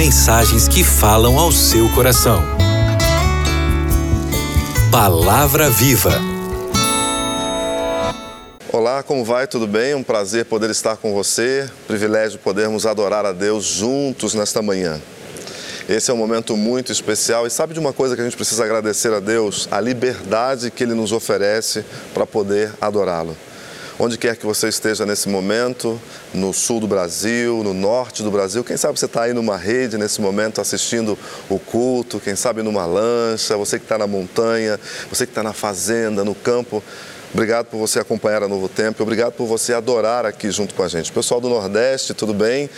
[0.00, 2.42] Mensagens que falam ao seu coração.
[4.90, 6.18] Palavra Viva.
[8.72, 9.46] Olá, como vai?
[9.46, 9.94] Tudo bem?
[9.94, 11.68] Um prazer poder estar com você.
[11.86, 14.98] Privilégio podermos adorar a Deus juntos nesta manhã.
[15.86, 18.64] Esse é um momento muito especial e sabe de uma coisa que a gente precisa
[18.64, 19.68] agradecer a Deus?
[19.70, 23.36] A liberdade que Ele nos oferece para poder adorá-lo.
[24.02, 26.00] Onde quer que você esteja nesse momento,
[26.32, 29.98] no sul do Brasil, no norte do Brasil, quem sabe você está aí numa rede
[29.98, 31.18] nesse momento assistindo
[31.50, 35.52] o culto, quem sabe numa lancha, você que está na montanha, você que está na
[35.52, 36.82] fazenda, no campo.
[37.32, 40.88] Obrigado por você acompanhar a Novo Tempo, obrigado por você adorar aqui junto com a
[40.88, 41.12] gente.
[41.12, 42.68] Pessoal do Nordeste, tudo bem?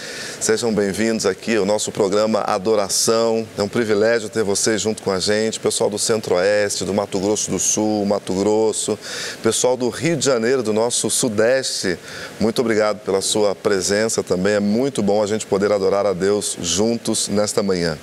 [0.40, 3.48] Sejam bem-vindos aqui ao nosso programa Adoração.
[3.56, 5.58] É um privilégio ter vocês junto com a gente.
[5.58, 8.98] Pessoal do Centro-Oeste, do Mato Grosso do Sul, Mato Grosso,
[9.42, 11.98] pessoal do Rio de Janeiro, do nosso Sudeste.
[12.38, 14.52] Muito obrigado pela sua presença também.
[14.52, 17.96] É muito bom a gente poder adorar a Deus juntos nesta manhã.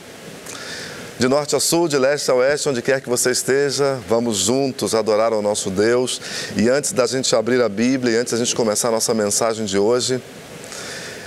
[1.19, 4.95] De norte a sul, de leste a oeste, onde quer que você esteja, vamos juntos
[4.95, 6.21] adorar ao nosso Deus.
[6.55, 9.65] E antes da gente abrir a Bíblia, e antes da gente começar a nossa mensagem
[9.65, 10.21] de hoje,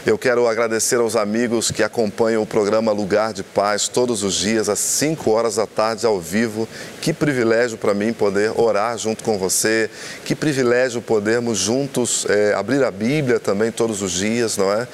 [0.06, 4.70] eu quero agradecer aos amigos que acompanham o programa Lugar de Paz todos os dias,
[4.70, 6.66] às 5 horas da tarde, ao vivo.
[7.02, 9.90] Que privilégio para mim poder orar junto com você.
[10.24, 14.88] Que privilégio podermos juntos é, abrir a Bíblia também todos os dias, não é?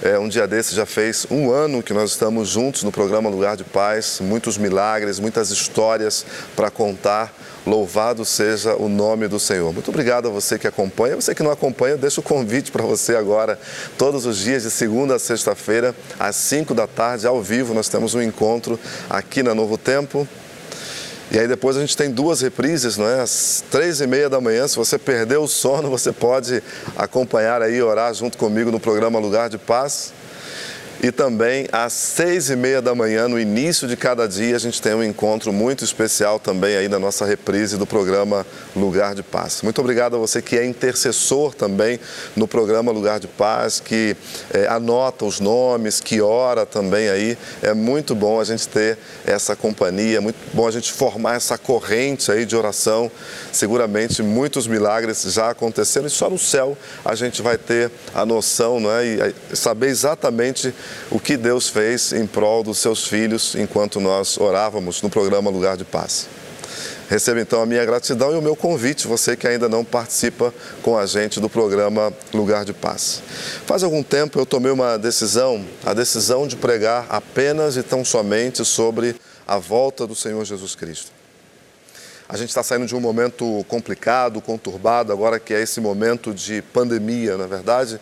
[0.00, 3.56] É, um dia desse já fez um ano que nós estamos juntos no programa Lugar
[3.56, 6.24] de Paz, muitos milagres, muitas histórias
[6.54, 7.34] para contar.
[7.66, 9.72] Louvado seja o nome do Senhor.
[9.72, 11.16] Muito obrigado a você que acompanha.
[11.16, 13.58] Você que não acompanha, deixo o convite para você agora.
[13.98, 18.14] Todos os dias, de segunda a sexta-feira, às 5 da tarde, ao vivo, nós temos
[18.14, 18.78] um encontro
[19.10, 20.28] aqui na Novo Tempo.
[21.30, 23.20] E aí depois a gente tem duas reprises, não é?
[23.20, 26.62] Às três e meia da manhã, se você perdeu o sono, você pode
[26.96, 30.12] acompanhar aí, orar junto comigo no programa Lugar de Paz.
[31.00, 34.82] E também às seis e meia da manhã, no início de cada dia, a gente
[34.82, 39.62] tem um encontro muito especial também aí na nossa reprise do programa Lugar de Paz.
[39.62, 42.00] Muito obrigado a você que é intercessor também
[42.34, 44.16] no programa Lugar de Paz, que
[44.52, 47.38] é, anota os nomes, que ora também aí.
[47.62, 51.56] É muito bom a gente ter essa companhia, é muito bom a gente formar essa
[51.56, 53.08] corrente aí de oração.
[53.52, 58.80] Seguramente muitos milagres já aconteceram e só no céu a gente vai ter a noção,
[58.80, 59.06] não é?
[59.06, 60.74] E saber exatamente
[61.10, 65.76] o que Deus fez em prol dos seus filhos enquanto nós orávamos no programa Lugar
[65.76, 66.28] de Paz.
[67.08, 70.98] Receba então a minha gratidão e o meu convite, você que ainda não participa com
[70.98, 73.22] a gente do programa Lugar de Paz.
[73.64, 78.62] Faz algum tempo eu tomei uma decisão, a decisão de pregar apenas e tão somente
[78.62, 79.16] sobre
[79.46, 81.10] a volta do Senhor Jesus Cristo.
[82.28, 86.60] A gente está saindo de um momento complicado, conturbado, agora que é esse momento de
[86.60, 87.98] pandemia, na é verdade,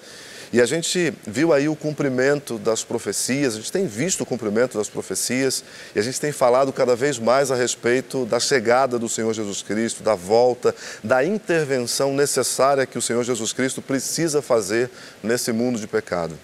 [0.52, 4.78] e a gente viu aí o cumprimento das profecias, a gente tem visto o cumprimento
[4.78, 5.64] das profecias
[5.94, 9.62] e a gente tem falado cada vez mais a respeito da chegada do Senhor Jesus
[9.62, 14.90] Cristo, da volta, da intervenção necessária que o Senhor Jesus Cristo precisa fazer
[15.22, 16.38] nesse mundo de pecado.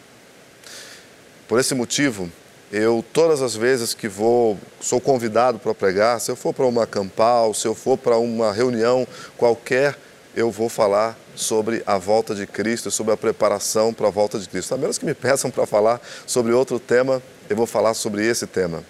[1.46, 2.30] Por esse motivo,
[2.72, 6.86] eu todas as vezes que vou, sou convidado para pregar, se eu for para uma
[6.86, 9.98] campal, se eu for para uma reunião qualquer,
[10.34, 14.48] eu vou falar sobre a volta de Cristo, sobre a preparação para a volta de
[14.48, 14.74] Cristo.
[14.74, 18.46] A menos que me peçam para falar sobre outro tema, eu vou falar sobre esse
[18.46, 18.82] tema.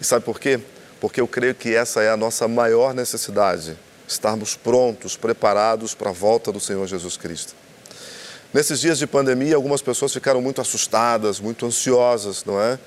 [0.00, 0.60] E sabe por quê?
[1.00, 3.76] Porque eu creio que essa é a nossa maior necessidade,
[4.06, 7.54] estarmos prontos, preparados para a volta do Senhor Jesus Cristo.
[8.52, 12.78] Nesses dias de pandemia, algumas pessoas ficaram muito assustadas, muito ansiosas, não é?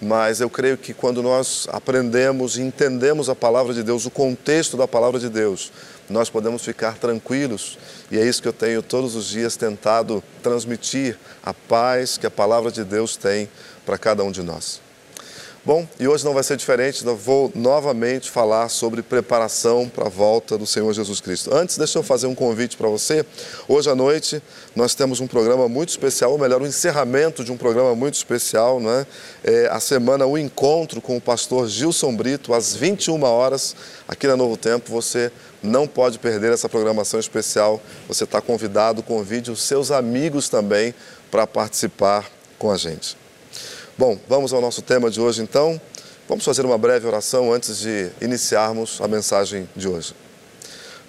[0.00, 4.76] Mas eu creio que quando nós aprendemos e entendemos a palavra de Deus, o contexto
[4.76, 5.70] da palavra de Deus,
[6.12, 7.78] nós podemos ficar tranquilos.
[8.10, 12.30] E é isso que eu tenho todos os dias tentado transmitir a paz que a
[12.30, 13.48] palavra de Deus tem
[13.86, 14.81] para cada um de nós.
[15.64, 20.08] Bom, e hoje não vai ser diferente, eu vou novamente falar sobre preparação para a
[20.08, 21.54] volta do Senhor Jesus Cristo.
[21.54, 23.24] Antes, deixa eu fazer um convite para você.
[23.68, 24.42] Hoje à noite
[24.74, 28.14] nós temos um programa muito especial, ou melhor, o um encerramento de um programa muito
[28.14, 29.06] especial, né?
[29.44, 33.76] É a semana O Encontro com o pastor Gilson Brito, às 21 horas,
[34.08, 34.90] aqui na Novo Tempo.
[34.90, 35.30] Você
[35.62, 37.80] não pode perder essa programação especial.
[38.08, 40.92] Você está convidado, convide os seus amigos também
[41.30, 43.21] para participar com a gente.
[43.98, 45.80] Bom, vamos ao nosso tema de hoje então.
[46.28, 50.14] Vamos fazer uma breve oração antes de iniciarmos a mensagem de hoje.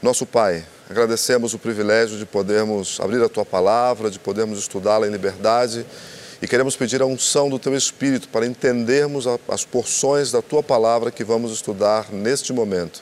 [0.01, 5.11] Nosso Pai, agradecemos o privilégio de podermos abrir a Tua palavra, de podermos estudá-la em
[5.11, 5.85] liberdade
[6.41, 11.09] e queremos pedir a unção do Teu Espírito para entendermos as porções da Tua palavra
[11.09, 13.01] que vamos estudar neste momento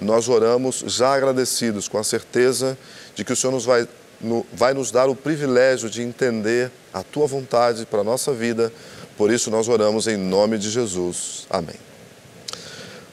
[0.00, 2.78] nós oramos já agradecidos, com a certeza
[3.14, 3.86] de que o Senhor nos vai,
[4.20, 8.72] no, vai nos dar o privilégio de entender a tua vontade para a nossa vida,
[9.18, 11.44] Por isso nós oramos em nome de Jesus.
[11.50, 11.74] Amém.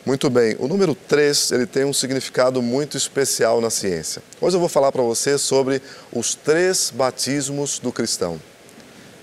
[0.05, 4.21] Muito bem, o número 3 ele tem um significado muito especial na ciência.
[4.39, 5.81] Hoje eu vou falar para você sobre
[6.13, 8.39] os três batismos do cristão.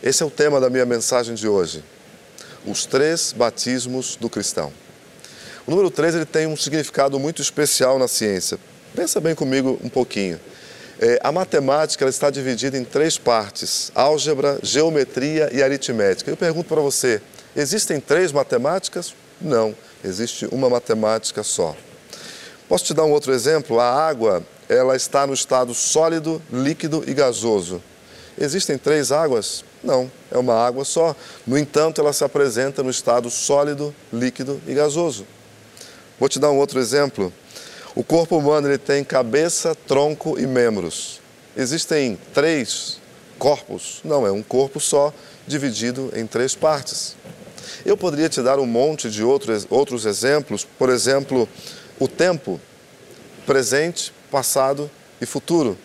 [0.03, 1.85] Esse é o tema da minha mensagem de hoje.
[2.67, 4.73] Os três batismos do cristão.
[5.65, 8.59] O número 3 ele tem um significado muito especial na ciência.
[8.93, 10.41] Pensa bem comigo um pouquinho.
[11.05, 16.31] É, a matemática ela está dividida em três partes: álgebra, geometria e aritmética.
[16.31, 17.21] Eu pergunto para você:
[17.57, 19.13] existem três matemáticas?
[19.41, 21.75] Não, existe uma matemática só.
[22.69, 23.81] Posso te dar um outro exemplo?
[23.81, 27.83] A água ela está no estado sólido, líquido e gasoso.
[28.39, 29.65] Existem três águas?
[29.83, 31.17] Não, é uma água só.
[31.45, 35.27] No entanto, ela se apresenta no estado sólido, líquido e gasoso.
[36.17, 37.33] Vou te dar um outro exemplo.
[37.95, 41.21] O corpo humano ele tem cabeça, tronco e membros.
[41.55, 42.99] Existem três
[43.39, 44.01] corpos?
[44.03, 45.13] Não, é um corpo só,
[45.47, 47.17] dividido em três partes.
[47.85, 51.49] Eu poderia te dar um monte de outros, outros exemplos, por exemplo,
[51.99, 52.61] o tempo,
[53.45, 54.91] presente, passado
[55.21, 55.77] e futuro.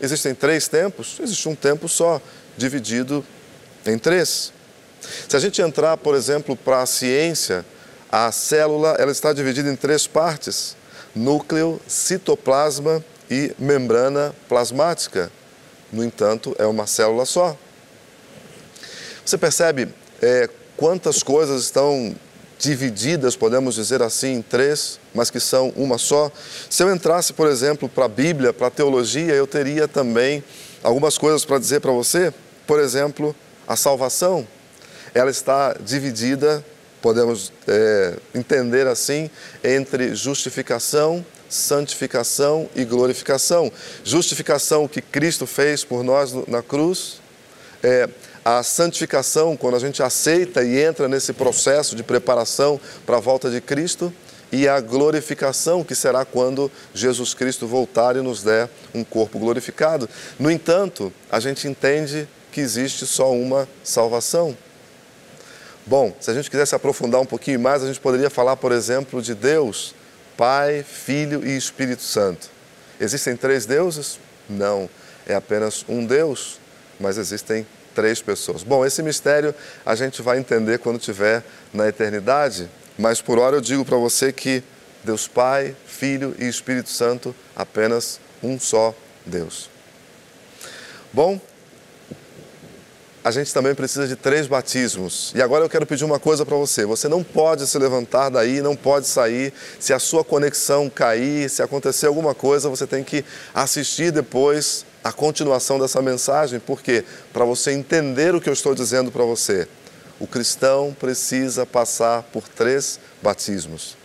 [0.00, 1.18] Existem três tempos?
[1.20, 2.20] Existe um tempo só,
[2.56, 3.24] dividido
[3.86, 4.52] em três.
[5.28, 7.64] Se a gente entrar, por exemplo, para a ciência,
[8.10, 10.76] a célula ela está dividida em três partes:
[11.18, 15.30] núcleo, citoplasma e membrana plasmática.
[15.92, 17.56] No entanto, é uma célula só.
[19.24, 19.88] Você percebe
[20.22, 22.14] é, quantas coisas estão
[22.58, 26.30] divididas, podemos dizer assim, em três, mas que são uma só?
[26.68, 30.42] Se eu entrasse, por exemplo, para a Bíblia, para a teologia, eu teria também
[30.82, 32.32] algumas coisas para dizer para você.
[32.66, 33.34] Por exemplo,
[33.66, 34.46] a salvação,
[35.14, 36.64] ela está dividida
[37.00, 39.30] podemos é, entender assim,
[39.62, 43.70] entre justificação, santificação e glorificação.
[44.04, 47.20] Justificação que Cristo fez por nós na cruz,
[47.82, 48.08] é,
[48.44, 53.50] a santificação, quando a gente aceita e entra nesse processo de preparação para a volta
[53.50, 54.12] de Cristo,
[54.50, 60.08] e a glorificação, que será quando Jesus Cristo voltar e nos der um corpo glorificado.
[60.38, 64.56] No entanto, a gente entende que existe só uma salvação.
[65.88, 69.22] Bom, se a gente quisesse aprofundar um pouquinho mais, a gente poderia falar, por exemplo,
[69.22, 69.94] de Deus,
[70.36, 72.50] Pai, Filho e Espírito Santo.
[73.00, 74.20] Existem três deuses?
[74.50, 74.86] Não,
[75.26, 76.60] é apenas um Deus,
[77.00, 78.62] mas existem três pessoas.
[78.62, 79.54] Bom, esse mistério
[79.86, 81.42] a gente vai entender quando estiver
[81.72, 82.68] na eternidade,
[82.98, 84.62] mas por hora eu digo para você que
[85.02, 88.94] Deus Pai, Filho e Espírito Santo, apenas um só
[89.24, 89.70] Deus.
[91.14, 91.40] Bom,
[93.22, 95.32] a gente também precisa de três batismos.
[95.34, 98.62] E agora eu quero pedir uma coisa para você: você não pode se levantar daí,
[98.62, 99.52] não pode sair.
[99.78, 103.24] Se a sua conexão cair, se acontecer alguma coisa, você tem que
[103.54, 109.10] assistir depois a continuação dessa mensagem, porque para você entender o que eu estou dizendo
[109.10, 109.68] para você,
[110.20, 113.97] o cristão precisa passar por três batismos.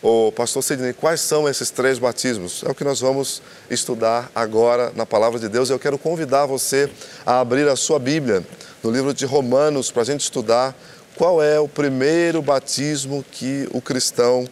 [0.00, 2.62] O pastor Sidney, quais são esses três batismos?
[2.64, 5.70] É o que nós vamos estudar agora na palavra de Deus.
[5.70, 6.88] Eu quero convidar você
[7.26, 8.46] a abrir a sua Bíblia
[8.80, 10.76] no livro de Romanos para a gente estudar
[11.16, 14.48] qual é o primeiro batismo que o cristão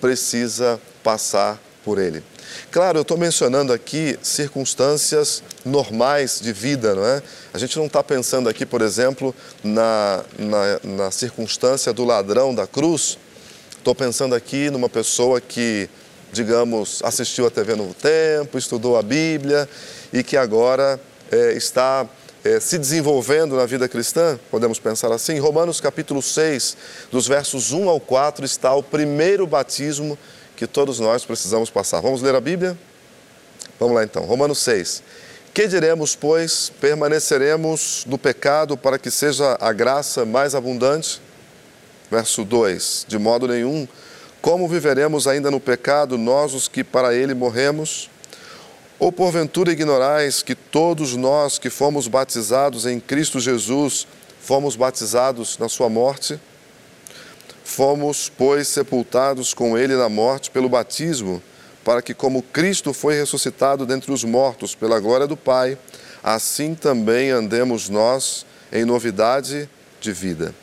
[0.00, 2.22] precisa passar por ele.
[2.70, 7.20] Claro, eu estou mencionando aqui circunstâncias normais de vida, não é?
[7.52, 12.64] A gente não está pensando aqui, por exemplo, na, na, na circunstância do ladrão da
[12.64, 13.18] cruz,
[13.84, 15.90] Estou pensando aqui numa pessoa que,
[16.32, 19.68] digamos, assistiu a TV Novo Tempo, estudou a Bíblia
[20.10, 20.98] e que agora
[21.30, 22.08] é, está
[22.42, 25.38] é, se desenvolvendo na vida cristã, podemos pensar assim.
[25.38, 26.78] Romanos capítulo 6,
[27.12, 30.16] dos versos 1 ao 4, está o primeiro batismo
[30.56, 32.00] que todos nós precisamos passar.
[32.00, 32.78] Vamos ler a Bíblia?
[33.78, 35.02] Vamos lá então, Romanos 6.
[35.52, 36.72] Que diremos, pois?
[36.80, 41.20] Permaneceremos no pecado para que seja a graça mais abundante?
[42.14, 43.88] Verso 2: De modo nenhum,
[44.40, 48.08] como viveremos ainda no pecado, nós os que para ele morremos?
[49.00, 54.06] Ou porventura ignorais que todos nós que fomos batizados em Cristo Jesus,
[54.40, 56.38] fomos batizados na sua morte?
[57.64, 61.42] Fomos, pois, sepultados com ele na morte pelo batismo,
[61.84, 65.76] para que, como Cristo foi ressuscitado dentre os mortos pela glória do Pai,
[66.22, 69.68] assim também andemos nós em novidade
[70.00, 70.54] de vida.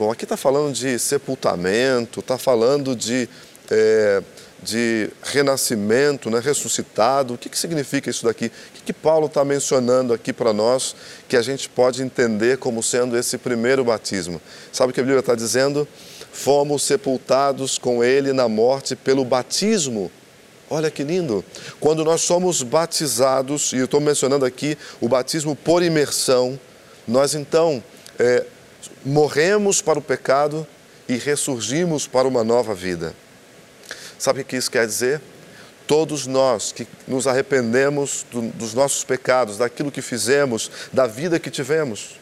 [0.00, 3.28] Bom, aqui está falando de sepultamento, está falando de,
[3.70, 4.22] é,
[4.62, 7.34] de renascimento, né, ressuscitado.
[7.34, 8.46] O que, que significa isso daqui?
[8.46, 10.96] O que, que Paulo está mencionando aqui para nós
[11.28, 14.40] que a gente pode entender como sendo esse primeiro batismo?
[14.72, 15.86] Sabe o que a Bíblia está dizendo?
[16.32, 20.10] Fomos sepultados com ele na morte pelo batismo.
[20.70, 21.44] Olha que lindo!
[21.78, 26.58] Quando nós somos batizados, e eu estou mencionando aqui o batismo por imersão,
[27.06, 27.84] nós então
[28.18, 28.46] é,
[29.04, 30.66] morremos para o pecado
[31.08, 33.14] e ressurgimos para uma nova vida.
[34.18, 35.20] Sabe o que isso quer dizer?
[35.86, 41.50] Todos nós que nos arrependemos do, dos nossos pecados, daquilo que fizemos, da vida que
[41.50, 42.20] tivemos,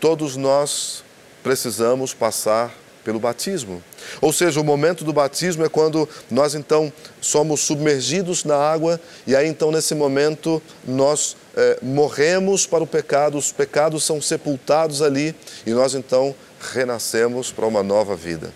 [0.00, 1.04] todos nós
[1.42, 3.82] precisamos passar pelo batismo.
[4.20, 9.34] Ou seja, o momento do batismo é quando nós então somos submergidos na água e
[9.34, 15.34] aí então nesse momento nós é, morremos para o pecado, os pecados são sepultados ali
[15.66, 16.34] e nós então
[16.72, 18.52] renascemos para uma nova vida.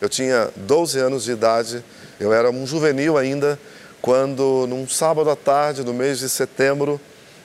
[0.00, 1.84] Eu tinha 12 anos de idade,
[2.18, 3.58] eu era um juvenil ainda,
[4.00, 7.00] quando num sábado à tarde, no mês de setembro,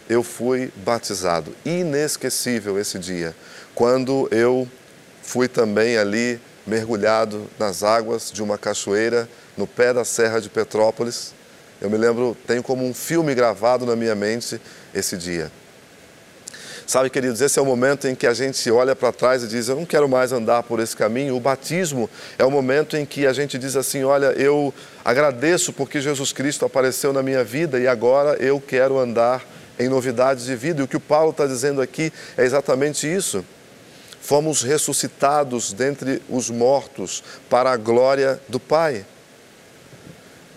[0.09, 1.53] eu fui batizado.
[1.63, 3.35] Inesquecível esse dia,
[3.75, 4.67] quando eu
[5.21, 11.33] fui também ali mergulhado nas águas de uma cachoeira no pé da Serra de Petrópolis.
[11.81, 14.59] Eu me lembro, tenho como um filme gravado na minha mente
[14.93, 15.51] esse dia.
[16.87, 19.67] Sabe, queridos, esse é o momento em que a gente olha para trás e diz:
[19.67, 21.35] Eu não quero mais andar por esse caminho.
[21.35, 25.99] O batismo é o momento em que a gente diz assim: Olha, eu agradeço porque
[25.99, 29.45] Jesus Cristo apareceu na minha vida e agora eu quero andar
[29.77, 30.79] em novidades de vida.
[30.79, 33.43] E o que o Paulo está dizendo aqui é exatamente isso
[34.27, 39.05] fomos ressuscitados dentre os mortos para a glória do Pai.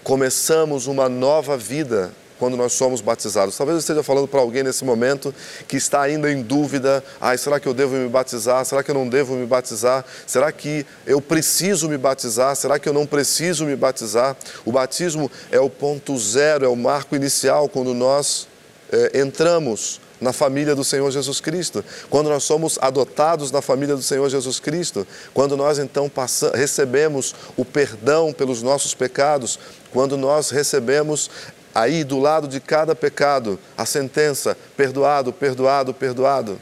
[0.03, 3.55] Começamos uma nova vida quando nós somos batizados.
[3.55, 5.33] Talvez eu esteja falando para alguém nesse momento
[5.69, 8.65] que está ainda em dúvida: ai, será que eu devo me batizar?
[8.65, 10.05] Será que eu não devo me batizar?
[10.27, 12.57] Será que eu preciso me batizar?
[12.57, 14.35] Será que eu não preciso me batizar?
[14.65, 18.49] O batismo é o ponto zero, é o marco inicial quando nós
[18.91, 24.03] é, entramos na família do Senhor Jesus Cristo, quando nós somos adotados na família do
[24.03, 26.11] Senhor Jesus Cristo, quando nós então
[26.55, 29.59] recebemos o perdão pelos nossos pecados,
[29.93, 31.31] quando nós recebemos
[31.75, 36.61] aí do lado de cada pecado a sentença: perdoado, perdoado, perdoado.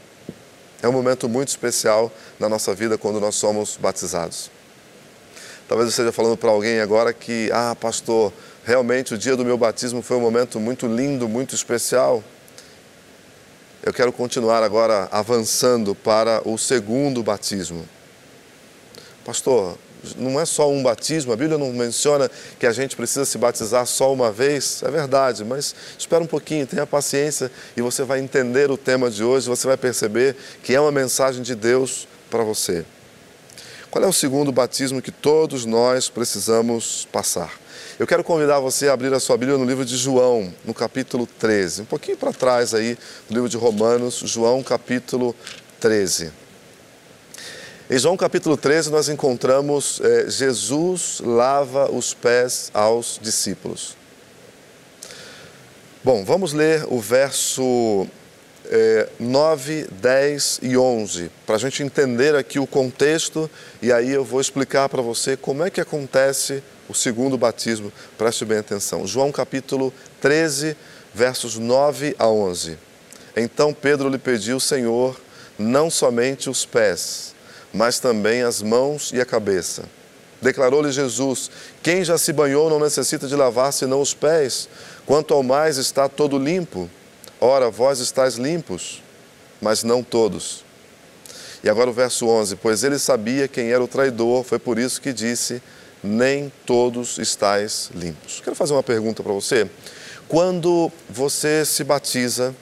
[0.81, 4.49] É um momento muito especial na nossa vida quando nós somos batizados.
[5.67, 9.57] Talvez eu esteja falando para alguém agora que, ah, pastor, realmente o dia do meu
[9.57, 12.23] batismo foi um momento muito lindo, muito especial.
[13.89, 17.89] Eu quero continuar agora avançando para o segundo batismo.
[19.25, 19.79] Pastor,
[20.15, 22.29] não é só um batismo, a Bíblia não menciona
[22.59, 26.67] que a gente precisa se batizar só uma vez, é verdade, mas espera um pouquinho,
[26.67, 30.79] tenha paciência e você vai entender o tema de hoje, você vai perceber que é
[30.79, 32.85] uma mensagem de Deus para você.
[33.89, 37.51] Qual é o segundo batismo que todos nós precisamos passar?
[37.99, 41.27] Eu quero convidar você a abrir a sua Bíblia no livro de João, no capítulo
[41.27, 41.81] 13.
[41.81, 42.97] Um pouquinho para trás aí,
[43.29, 45.35] no livro de Romanos, João capítulo
[45.81, 46.31] 13.
[47.89, 53.97] Em João capítulo 13 nós encontramos é, Jesus lava os pés aos discípulos.
[56.01, 58.07] Bom, vamos ler o verso
[58.69, 63.49] é, 9, 10 e 11, para a gente entender aqui o contexto
[63.81, 67.91] e aí eu vou explicar para você como é que acontece o segundo batismo.
[68.17, 69.07] Preste bem atenção.
[69.07, 70.77] João capítulo 13,
[71.13, 72.77] versos 9 a 11.
[73.35, 75.19] Então Pedro lhe pediu, Senhor,
[75.57, 77.33] não somente os pés,
[77.73, 79.83] mas também as mãos e a cabeça.
[80.41, 81.49] Declarou-lhe Jesus:
[81.81, 84.69] Quem já se banhou não necessita de lavar senão os pés,
[85.05, 86.89] quanto ao mais está todo limpo.
[87.41, 89.01] Ora, vós estáis limpos,
[89.61, 90.63] mas não todos.
[91.63, 95.01] E agora o verso 11: Pois ele sabia quem era o traidor, foi por isso
[95.01, 95.61] que disse:
[96.03, 98.41] nem todos estáis limpos.
[98.43, 99.69] Quero fazer uma pergunta para você.
[100.27, 102.55] Quando você se batiza,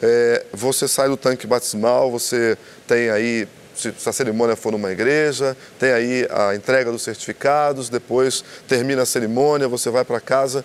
[0.00, 5.56] é, você sai do tanque batismal, você tem aí, se a cerimônia for numa igreja,
[5.78, 10.64] tem aí a entrega dos certificados, depois termina a cerimônia, você vai para casa,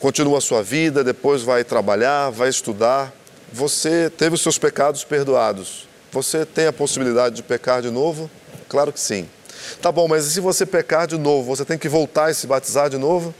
[0.00, 3.12] continua a sua vida, depois vai trabalhar, vai estudar.
[3.52, 5.86] Você teve os seus pecados perdoados.
[6.10, 8.28] Você tem a possibilidade de pecar de novo?
[8.68, 9.28] Claro que sim.
[9.80, 12.46] Tá bom, mas e se você pecar de novo, você tem que voltar e se
[12.46, 13.34] batizar de novo?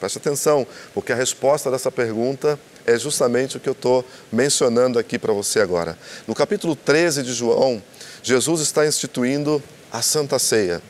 [0.00, 5.18] Preste atenção, porque a resposta dessa pergunta é justamente o que eu estou mencionando aqui
[5.18, 5.98] para você agora.
[6.26, 7.82] No capítulo 13 de João,
[8.22, 9.62] Jesus está instituindo
[9.92, 10.80] a Santa Ceia.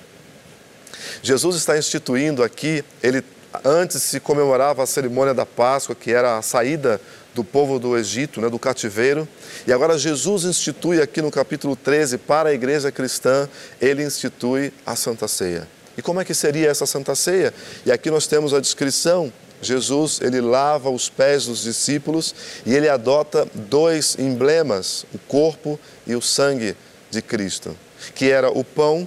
[1.22, 3.24] Jesus está instituindo aqui, ele
[3.64, 7.00] antes se comemorava a cerimônia da Páscoa, que era a saída
[7.34, 9.28] do povo do Egito, né, do cativeiro.
[9.66, 13.48] E agora Jesus institui aqui no capítulo 13 para a igreja cristã,
[13.80, 15.68] ele institui a Santa Ceia.
[15.96, 17.52] E como é que seria essa Santa Ceia?
[17.84, 19.32] E aqui nós temos a descrição.
[19.60, 22.34] Jesus, ele lava os pés dos discípulos
[22.64, 26.76] e ele adota dois emblemas, o corpo e o sangue
[27.10, 27.76] de Cristo,
[28.14, 29.06] que era o pão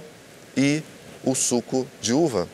[0.56, 0.82] e
[1.24, 2.46] o suco de uva.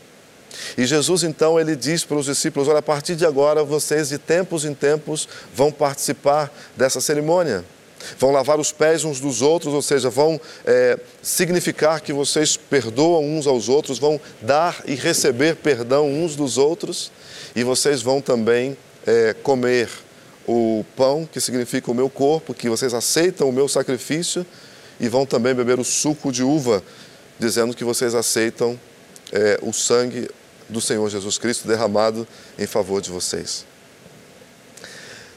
[0.76, 4.18] E Jesus então ele diz para os discípulos: Olha, a partir de agora vocês de
[4.18, 7.64] tempos em tempos vão participar dessa cerimônia.
[8.18, 13.24] vão lavar os pés uns dos outros, ou seja, vão é, significar que vocês perdoam
[13.24, 17.10] uns aos outros, vão dar e receber perdão uns dos outros,
[17.56, 18.76] e vocês vão também
[19.06, 19.88] é, comer
[20.46, 24.46] o pão, que significa o meu corpo, que vocês aceitam o meu sacrifício,
[25.00, 26.82] e vão também beber o suco de uva,
[27.38, 28.78] dizendo que vocês aceitam
[29.32, 30.28] é, o sangue
[30.68, 32.26] do Senhor Jesus Cristo derramado
[32.58, 33.64] em favor de vocês.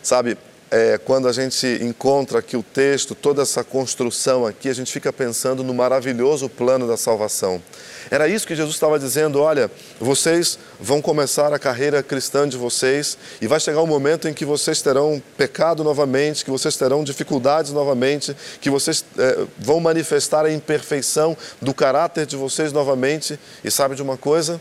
[0.03, 0.37] Sabe,
[0.71, 5.11] é, quando a gente encontra aqui o texto, toda essa construção aqui, a gente fica
[5.11, 7.61] pensando no maravilhoso plano da salvação.
[8.09, 9.69] Era isso que Jesus estava dizendo: olha,
[9.99, 14.45] vocês vão começar a carreira cristã de vocês e vai chegar um momento em que
[14.45, 20.53] vocês terão pecado novamente, que vocês terão dificuldades novamente, que vocês é, vão manifestar a
[20.53, 23.37] imperfeição do caráter de vocês novamente.
[23.61, 24.59] E sabe de uma coisa?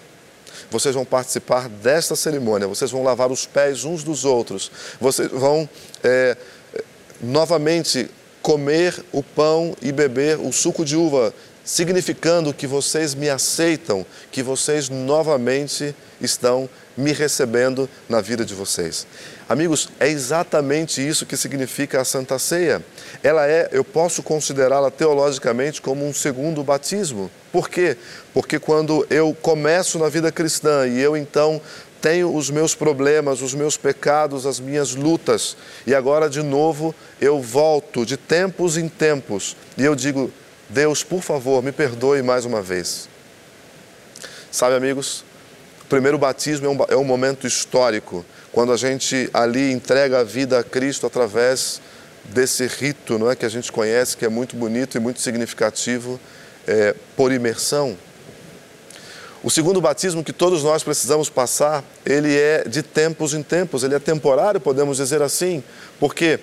[0.71, 5.69] Vocês vão participar desta cerimônia, vocês vão lavar os pés uns dos outros, vocês vão
[6.03, 6.37] é,
[7.21, 8.11] novamente
[8.43, 11.33] comer o pão e beber o suco de uva,
[11.65, 19.07] significando que vocês me aceitam, que vocês novamente estão me recebendo na vida de vocês.
[19.49, 22.85] Amigos, é exatamente isso que significa a Santa Ceia.
[23.23, 27.31] Ela é, eu posso considerá-la teologicamente como um segundo batismo.
[27.51, 27.97] Por quê?
[28.33, 31.61] Porque quando eu começo na vida cristã e eu então
[32.01, 37.41] tenho os meus problemas, os meus pecados, as minhas lutas, e agora de novo eu
[37.41, 40.33] volto de tempos em tempos e eu digo:
[40.71, 43.09] Deus, por favor, me perdoe mais uma vez.
[44.53, 45.25] Sabe, amigos,
[45.83, 50.25] o primeiro batismo é um, é um momento histórico, quando a gente ali entrega a
[50.25, 51.81] vida a Cristo através
[52.25, 56.21] desse rito não é, que a gente conhece, que é muito bonito e muito significativo,
[56.67, 57.97] é, por imersão.
[59.43, 63.97] O segundo batismo que todos nós precisamos passar, ele é de tempos em tempos, ele
[63.97, 65.65] é temporário, podemos dizer assim,
[65.99, 66.39] porque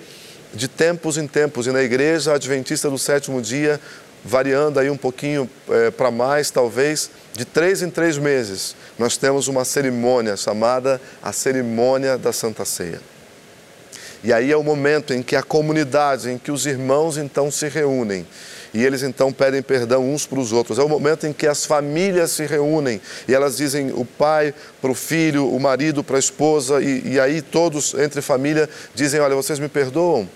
[0.53, 3.79] de tempos em tempos, e na igreja adventista do sétimo dia,
[4.23, 9.47] variando aí um pouquinho é, para mais, talvez, de três em três meses, nós temos
[9.47, 12.99] uma cerimônia chamada a cerimônia da Santa Ceia.
[14.23, 17.67] E aí é o momento em que a comunidade, em que os irmãos então se
[17.67, 18.25] reúnem
[18.73, 20.77] e eles então pedem perdão uns para os outros.
[20.77, 24.91] É o momento em que as famílias se reúnem e elas dizem o pai para
[24.91, 29.35] o filho, o marido para a esposa, e, e aí todos entre família dizem: Olha,
[29.35, 30.27] vocês me perdoam?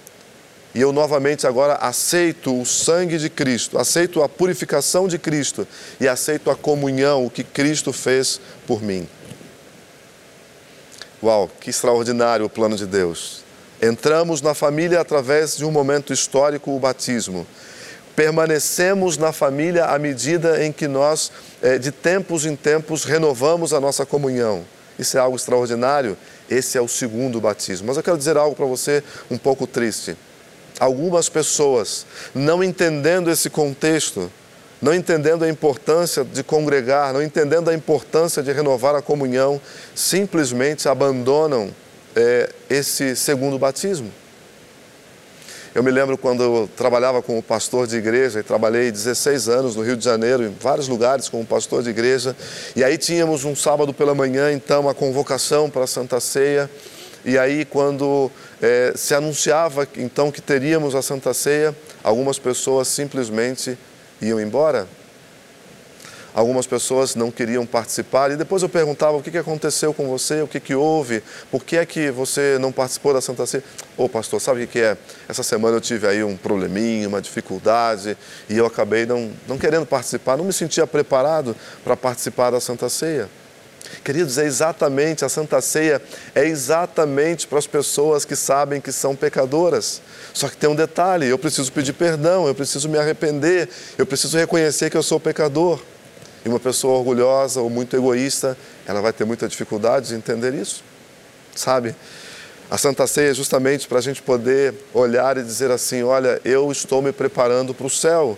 [0.73, 5.67] E eu novamente agora aceito o sangue de Cristo, aceito a purificação de Cristo
[5.99, 9.07] e aceito a comunhão, o que Cristo fez por mim.
[11.21, 13.43] Uau, que extraordinário o plano de Deus.
[13.81, 17.45] Entramos na família através de um momento histórico, o batismo
[18.15, 21.31] permanecemos na família à medida em que nós,
[21.61, 24.63] eh, de tempos em tempos, renovamos a nossa comunhão.
[24.99, 26.17] Isso é algo extraordinário.
[26.49, 27.87] Esse é o segundo batismo.
[27.87, 30.15] Mas eu quero dizer algo para você um pouco triste.
[30.81, 34.31] Algumas pessoas, não entendendo esse contexto,
[34.81, 39.61] não entendendo a importância de congregar, não entendendo a importância de renovar a comunhão,
[39.93, 41.69] simplesmente abandonam
[42.15, 44.11] é, esse segundo batismo.
[45.75, 49.83] Eu me lembro quando eu trabalhava como pastor de igreja, e trabalhei 16 anos no
[49.83, 52.35] Rio de Janeiro, em vários lugares como pastor de igreja,
[52.75, 56.67] e aí tínhamos um sábado pela manhã, então, a convocação para a Santa Ceia,
[57.23, 58.31] e aí quando
[58.61, 63.77] é, se anunciava então que teríamos a Santa Ceia, algumas pessoas simplesmente
[64.21, 64.87] iam embora
[66.33, 68.31] algumas pessoas não queriam participar.
[68.31, 71.63] E depois eu perguntava o que, que aconteceu com você, o que, que houve, por
[71.63, 73.63] que é que você não participou da Santa Ceia?
[73.97, 74.97] Ô pastor, sabe o que, que é?
[75.27, 78.17] Essa semana eu tive aí um probleminha, uma dificuldade
[78.49, 82.89] e eu acabei não, não querendo participar, não me sentia preparado para participar da Santa
[82.89, 83.29] Ceia.
[84.03, 86.01] Queridos, é exatamente, a Santa Ceia
[86.33, 90.01] é exatamente para as pessoas que sabem que são pecadoras.
[90.33, 94.37] Só que tem um detalhe: eu preciso pedir perdão, eu preciso me arrepender, eu preciso
[94.37, 95.79] reconhecer que eu sou pecador.
[96.43, 100.83] E uma pessoa orgulhosa ou muito egoísta, ela vai ter muita dificuldade de entender isso,
[101.55, 101.95] sabe?
[102.71, 106.71] A Santa Ceia é justamente para a gente poder olhar e dizer assim: olha, eu
[106.71, 108.37] estou me preparando para o céu.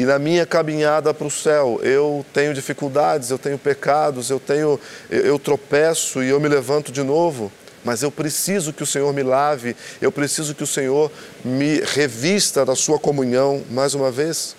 [0.00, 4.80] E na minha caminhada para o céu, eu tenho dificuldades, eu tenho pecados, eu tenho,
[5.10, 7.52] eu tropeço e eu me levanto de novo.
[7.84, 11.12] Mas eu preciso que o Senhor me lave, eu preciso que o Senhor
[11.44, 14.56] me revista da sua comunhão mais uma vez.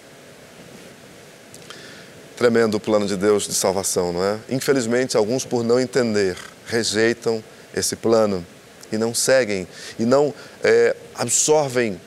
[2.37, 4.37] Tremendo o plano de Deus de salvação, não é?
[4.47, 7.43] Infelizmente, alguns, por não entender, rejeitam
[7.75, 8.45] esse plano
[8.91, 10.31] e não seguem, e não
[10.63, 11.99] é, absorvem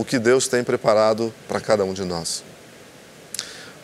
[0.00, 2.42] o que Deus tem preparado para cada um de nós.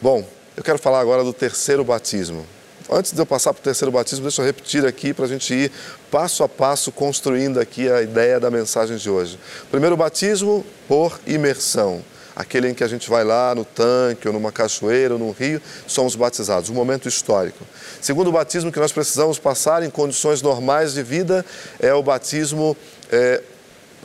[0.01, 0.27] Bom,
[0.57, 2.47] eu quero falar agora do terceiro batismo.
[2.91, 5.53] Antes de eu passar para o terceiro batismo, deixa eu repetir aqui para a gente
[5.53, 5.71] ir
[6.11, 9.39] passo a passo construindo aqui a ideia da mensagem de hoje.
[9.71, 12.03] Primeiro batismo por imersão.
[12.35, 15.61] Aquele em que a gente vai lá no tanque, ou numa cachoeira, ou num rio,
[15.87, 16.71] somos batizados.
[16.71, 17.63] Um momento histórico.
[18.01, 21.45] Segundo batismo que nós precisamos passar em condições normais de vida
[21.79, 22.75] é o batismo
[23.13, 23.43] é,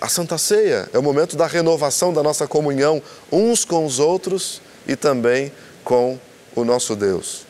[0.01, 0.89] a Santa Ceia.
[0.91, 5.51] É o momento da renovação da nossa comunhão uns com os outros e também
[5.83, 6.19] com
[6.55, 7.45] o nosso Deus.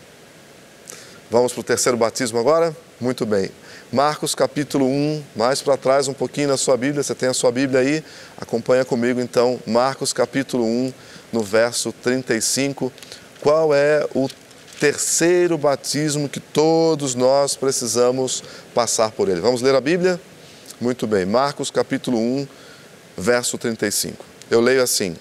[1.30, 2.76] Vamos para o terceiro batismo agora?
[3.00, 3.50] Muito bem.
[3.92, 7.52] Marcos capítulo 1, mais para trás um pouquinho na sua Bíblia, você tem a sua
[7.52, 8.04] Bíblia aí?
[8.38, 10.94] Acompanha comigo então, Marcos capítulo 1,
[11.32, 12.92] no verso 35.
[13.42, 14.30] Qual é o
[14.80, 19.42] terceiro batismo que todos nós precisamos passar por ele?
[19.42, 20.20] Vamos ler a Bíblia?
[20.82, 22.48] Muito bem, Marcos capítulo 1,
[23.16, 24.26] verso 35.
[24.50, 25.16] Eu leio assim: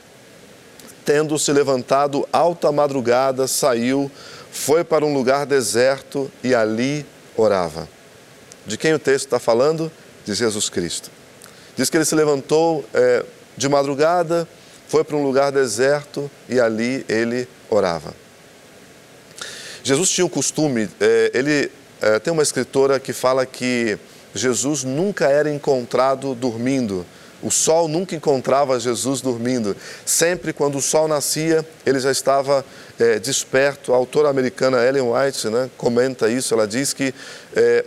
[1.05, 4.11] Tendo se levantado alta madrugada, saiu
[4.51, 7.05] foi para um lugar deserto e ali
[7.37, 7.87] orava.
[8.66, 9.92] De quem o texto está falando?
[10.25, 11.11] De Jesus Cristo.
[11.77, 13.23] Diz que ele se levantou é,
[13.55, 14.49] de madrugada,
[14.88, 18.14] foi para um lugar deserto e ali ele orava.
[19.83, 21.70] Jesus tinha o costume, é, ele
[22.01, 23.99] é, tem uma escritora que fala que
[24.34, 27.04] Jesus nunca era encontrado dormindo.
[27.42, 29.74] O sol nunca encontrava Jesus dormindo.
[30.04, 32.64] Sempre quando o sol nascia, ele já estava
[32.98, 33.94] é, desperto.
[33.94, 36.52] A autora americana Ellen White né, comenta isso.
[36.52, 37.14] Ela diz que
[37.56, 37.84] é,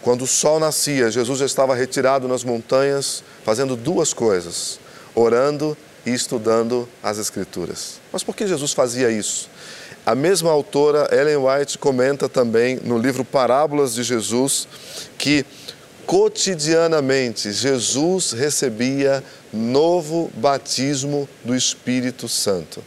[0.00, 4.80] quando o sol nascia, Jesus já estava retirado nas montanhas, fazendo duas coisas:
[5.14, 8.00] orando e estudando as Escrituras.
[8.10, 9.48] Mas por que Jesus fazia isso?
[10.04, 14.66] A mesma autora, Ellen White, comenta também no livro Parábolas de Jesus
[15.16, 15.46] que
[16.04, 22.82] cotidianamente Jesus recebia novo batismo do Espírito Santo.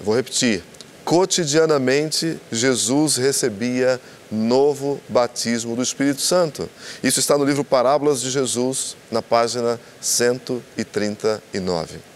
[0.00, 0.62] Vou repetir.
[1.04, 6.70] Cotidianamente Jesus recebia novo batismo do Espírito Santo.
[7.02, 12.09] Isso está no livro Parábolas de Jesus, na página 139.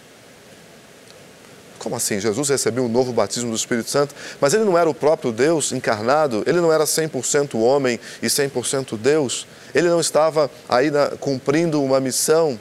[1.85, 2.19] Como assim?
[2.19, 5.71] Jesus recebeu um novo batismo do Espírito Santo, mas ele não era o próprio Deus
[5.71, 11.83] encarnado, ele não era 100% homem e 100% Deus, ele não estava aí na, cumprindo
[11.83, 12.59] uma missão.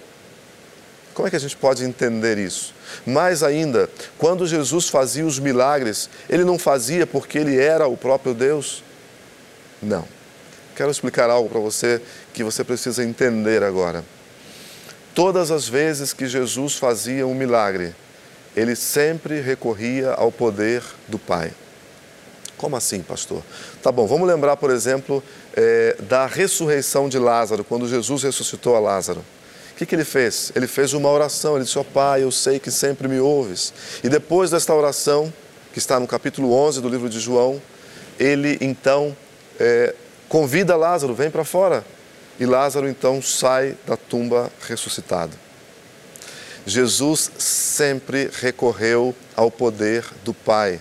[1.13, 2.75] Como é que a gente pode entender isso?
[3.05, 8.33] Mais ainda, quando Jesus fazia os milagres, ele não fazia porque ele era o próprio
[8.33, 8.83] Deus?
[9.81, 10.05] Não.
[10.75, 12.01] Quero explicar algo para você
[12.33, 14.03] que você precisa entender agora.
[15.15, 17.95] Todas as vezes que Jesus fazia um milagre,
[18.55, 21.51] ele sempre recorria ao poder do Pai.
[22.57, 23.43] Como assim, pastor?
[23.81, 25.23] Tá bom, vamos lembrar, por exemplo,
[25.55, 29.19] é, da ressurreição de Lázaro, quando Jesus ressuscitou a Lázaro.
[29.73, 30.51] O que, que ele fez?
[30.55, 33.73] Ele fez uma oração, ele disse, ó Pai, eu sei que sempre me ouves.
[34.03, 35.33] E depois desta oração,
[35.73, 37.59] que está no capítulo 11 do livro de João,
[38.19, 39.17] ele então
[39.59, 39.95] é,
[40.29, 41.83] convida Lázaro, vem para fora.
[42.39, 45.35] E Lázaro então sai da tumba ressuscitado.
[46.65, 50.79] Jesus sempre recorreu ao poder do Pai.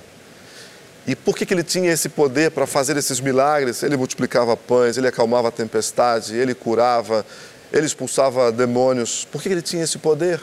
[1.06, 3.82] E por que, que ele tinha esse poder para fazer esses milagres?
[3.82, 7.26] Ele multiplicava pães, ele acalmava a tempestade, ele curava,
[7.72, 9.24] ele expulsava demônios.
[9.24, 10.40] Por que, que ele tinha esse poder?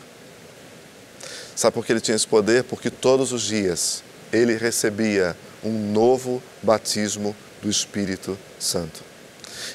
[1.56, 2.64] Sabe por que ele tinha esse poder?
[2.66, 9.09] Porque todos os dias ele recebia um novo batismo do Espírito Santo.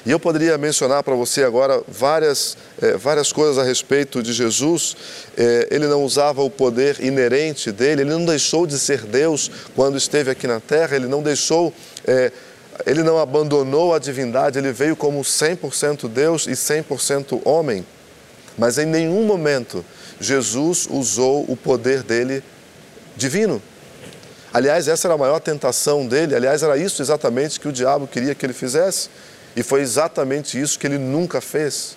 [0.05, 4.95] E eu poderia mencionar para você agora várias, é, várias coisas a respeito de Jesus.
[5.37, 9.97] É, ele não usava o poder inerente dele, ele não deixou de ser Deus quando
[9.97, 11.73] esteve aqui na terra, ele não deixou.
[12.05, 12.31] É,
[12.85, 17.85] ele não abandonou a divindade, ele veio como 100% Deus e 100% homem.
[18.57, 19.83] Mas em nenhum momento
[20.19, 22.43] Jesus usou o poder dele
[23.15, 23.61] divino.
[24.53, 28.33] Aliás, essa era a maior tentação dele, aliás, era isso exatamente que o diabo queria
[28.33, 29.09] que ele fizesse.
[29.55, 31.95] E foi exatamente isso que ele nunca fez.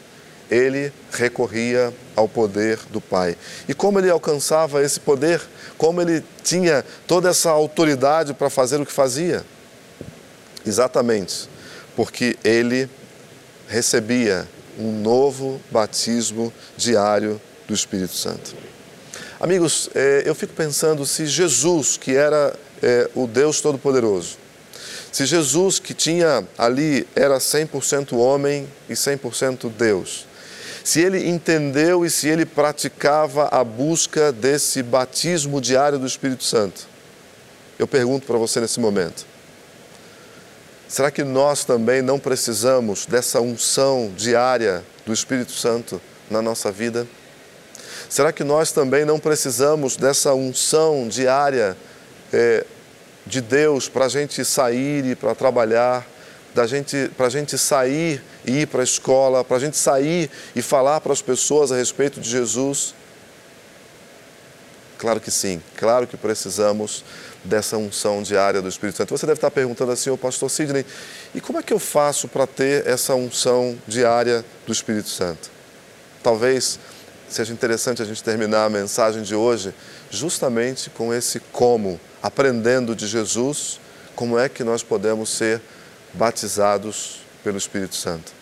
[0.51, 3.37] Ele recorria ao poder do Pai.
[3.68, 5.40] E como ele alcançava esse poder?
[5.77, 9.44] Como ele tinha toda essa autoridade para fazer o que fazia?
[10.64, 11.49] Exatamente,
[11.94, 12.88] porque ele
[13.68, 18.55] recebia um novo batismo diário do Espírito Santo.
[19.40, 24.37] Amigos, eh, eu fico pensando se Jesus, que era eh, o Deus Todo-Poderoso,
[25.11, 30.27] se Jesus, que tinha ali, era 100% homem e 100% Deus,
[30.85, 36.87] se ele entendeu e se ele praticava a busca desse batismo diário do Espírito Santo,
[37.79, 39.27] eu pergunto para você nesse momento:
[40.88, 47.07] será que nós também não precisamos dessa unção diária do Espírito Santo na nossa vida?
[48.09, 51.77] Será que nós também não precisamos dessa unção diária?
[52.33, 52.64] É,
[53.29, 56.07] de Deus para a gente sair e para trabalhar,
[56.55, 60.31] da gente, para a gente sair e ir para a escola, para a gente sair
[60.57, 62.95] e falar para as pessoas a respeito de Jesus?
[64.97, 67.05] Claro que sim, claro que precisamos
[67.45, 69.17] dessa unção diária do Espírito Santo.
[69.17, 70.85] Você deve estar perguntando assim, o pastor Sidney,
[71.35, 75.51] e como é que eu faço para ter essa unção diária do Espírito Santo?
[76.23, 76.81] Talvez
[77.29, 79.73] seja interessante a gente terminar a mensagem de hoje
[80.11, 83.81] justamente com esse como, aprendendo de Jesus,
[84.14, 85.61] como é que nós podemos ser
[86.14, 88.33] batizados pelo Espírito Santo.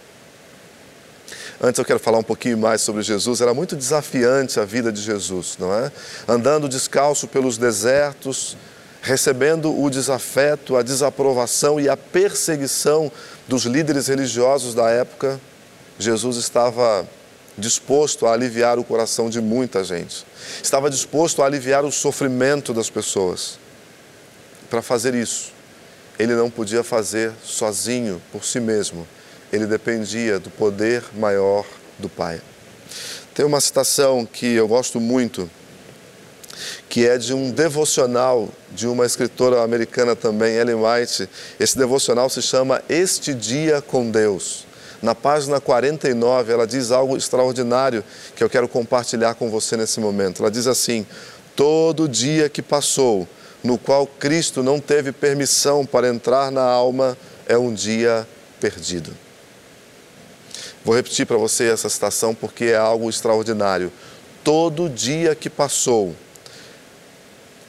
[1.61, 3.41] Antes eu quero falar um pouquinho mais sobre Jesus.
[3.41, 5.91] Era muito desafiante a vida de Jesus, não é?
[6.29, 8.57] Andando descalço pelos desertos,
[9.01, 13.11] recebendo o desafeto, a desaprovação e a perseguição
[13.49, 15.41] dos líderes religiosos da época,
[15.99, 17.07] Jesus estava
[17.57, 20.27] disposto a aliviar o coração de muita gente.
[20.63, 23.59] Estava disposto a aliviar o sofrimento das pessoas.
[24.69, 25.53] Para fazer isso,
[26.19, 29.07] ele não podia fazer sozinho, por si mesmo.
[29.53, 31.65] Ele dependia do poder maior
[31.99, 32.41] do Pai.
[33.35, 35.49] Tem uma citação que eu gosto muito,
[36.89, 41.29] que é de um devocional de uma escritora americana também, Ellen White.
[41.61, 44.67] Esse devocional se chama Este Dia com Deus.
[45.03, 48.03] Na página 49, ela diz algo extraordinário
[48.35, 50.43] que eu quero compartilhar com você nesse momento.
[50.43, 51.07] Ela diz assim:
[51.55, 53.29] Todo dia que passou,
[53.63, 57.17] no qual Cristo não teve permissão para entrar na alma,
[57.47, 58.27] é um dia
[58.61, 59.13] perdido.
[60.85, 63.93] Vou repetir para você essa citação porque é algo extraordinário.
[64.45, 66.15] Todo dia que passou,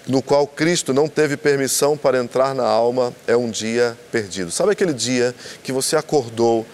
[0.07, 4.51] no qual Cristo não teve permissão para entrar na alma, é um dia perdido.
[4.51, 6.65] Sabe aquele dia que você acordou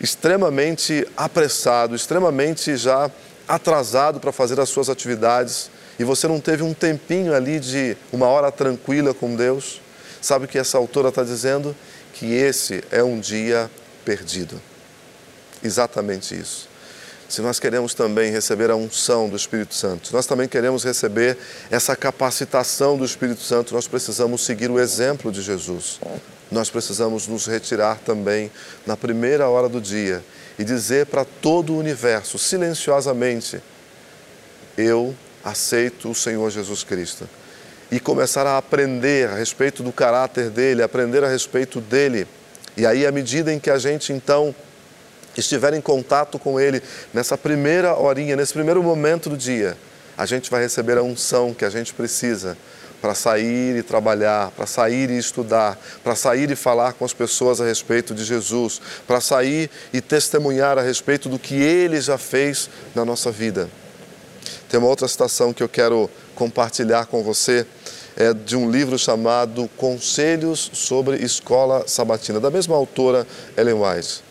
[0.00, 3.08] extremamente apressado, extremamente já
[3.46, 8.26] atrasado para fazer as suas atividades e você não teve um tempinho ali de uma
[8.26, 9.80] hora tranquila com Deus?
[10.20, 11.74] Sabe o que essa autora está dizendo?
[12.14, 13.70] Que esse é um dia
[14.04, 14.60] perdido.
[15.62, 16.68] Exatamente isso.
[17.28, 21.38] Se nós queremos também receber a unção do Espírito Santo, nós também queremos receber
[21.70, 25.98] essa capacitação do Espírito Santo, nós precisamos seguir o exemplo de Jesus.
[26.50, 28.50] Nós precisamos nos retirar também
[28.86, 30.22] na primeira hora do dia
[30.58, 33.62] e dizer para todo o universo, silenciosamente:
[34.76, 37.28] Eu aceito o Senhor Jesus Cristo.
[37.90, 42.26] E começar a aprender a respeito do caráter dele, aprender a respeito dele.
[42.76, 44.54] E aí, à medida em que a gente então
[45.36, 49.76] estiver em contato com Ele nessa primeira horinha, nesse primeiro momento do dia,
[50.16, 52.56] a gente vai receber a unção que a gente precisa
[53.02, 57.60] para sair e trabalhar, para sair e estudar, para sair e falar com as pessoas
[57.60, 62.70] a respeito de Jesus, para sair e testemunhar a respeito do que Ele já fez
[62.94, 63.68] na nossa vida.
[64.68, 67.66] Tem uma outra citação que eu quero compartilhar com você,
[68.16, 74.22] é de um livro chamado Conselhos sobre Escola Sabatina, da mesma autora Ellen White.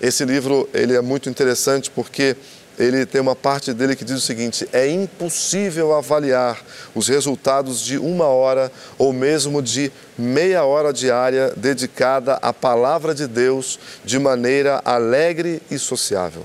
[0.00, 2.36] Esse livro ele é muito interessante porque
[2.78, 6.62] ele tem uma parte dele que diz o seguinte: é impossível avaliar
[6.94, 13.26] os resultados de uma hora ou mesmo de meia hora diária dedicada à palavra de
[13.26, 16.44] Deus de maneira alegre e sociável.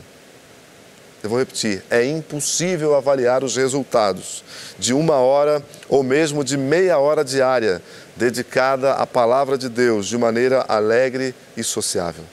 [1.23, 4.43] Eu vou repetir: é impossível avaliar os resultados
[4.77, 7.81] de uma hora ou mesmo de meia hora diária
[8.15, 12.23] dedicada à palavra de Deus de maneira alegre e sociável.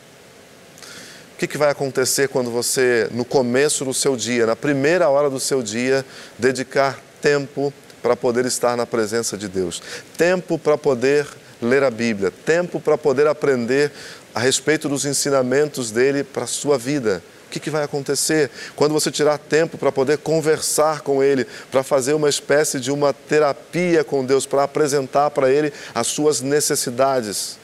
[1.34, 5.30] O que, que vai acontecer quando você, no começo do seu dia, na primeira hora
[5.30, 6.04] do seu dia,
[6.36, 7.72] dedicar tempo
[8.02, 9.80] para poder estar na presença de Deus?
[10.16, 11.28] Tempo para poder
[11.62, 13.92] ler a Bíblia, tempo para poder aprender
[14.34, 17.22] a respeito dos ensinamentos dele para a sua vida.
[17.48, 21.82] O que, que, vai acontecer quando você tirar tempo para poder conversar com Ele, para
[21.82, 27.58] fazer uma espécie de uma terapia com Deus, para apresentar para Ele as suas necessidades?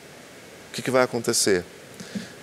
[0.71, 1.65] O que, que vai acontecer?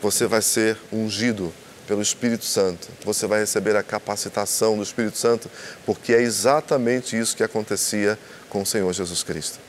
[0.01, 1.53] você vai ser ungido
[1.87, 2.87] pelo Espírito Santo.
[3.05, 5.49] Você vai receber a capacitação do Espírito Santo,
[5.85, 8.17] porque é exatamente isso que acontecia
[8.49, 9.59] com o Senhor Jesus Cristo.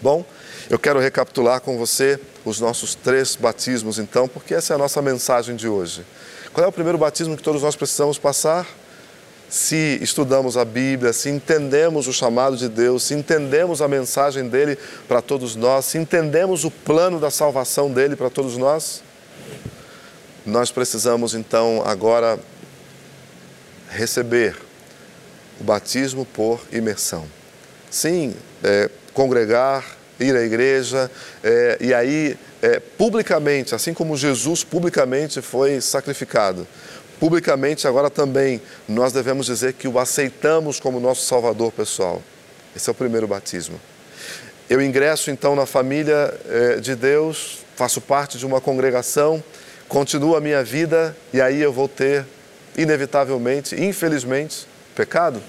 [0.00, 0.24] Bom,
[0.68, 5.00] eu quero recapitular com você os nossos três batismos, então, porque essa é a nossa
[5.00, 6.04] mensagem de hoje.
[6.52, 8.66] Qual é o primeiro batismo que todos nós precisamos passar?
[9.48, 14.76] Se estudamos a Bíblia, se entendemos o chamado de Deus, se entendemos a mensagem dele
[15.06, 19.02] para todos nós, se entendemos o plano da salvação dele para todos nós,
[20.44, 22.38] nós precisamos então agora
[23.88, 24.56] receber
[25.60, 27.26] o batismo por imersão.
[27.90, 29.82] Sim, é, congregar,
[30.20, 31.10] ir à igreja,
[31.42, 36.68] é, e aí é, publicamente, assim como Jesus publicamente foi sacrificado,
[37.18, 42.22] publicamente agora também nós devemos dizer que o aceitamos como nosso Salvador pessoal.
[42.76, 43.80] Esse é o primeiro batismo.
[44.68, 49.42] eu ingresso então na família eh, de Deus, faço parte de uma congregação,
[49.88, 52.26] continuo a minha vida e aí eu vou ter,
[52.76, 55.42] inevitavelmente, infelizmente, pecado.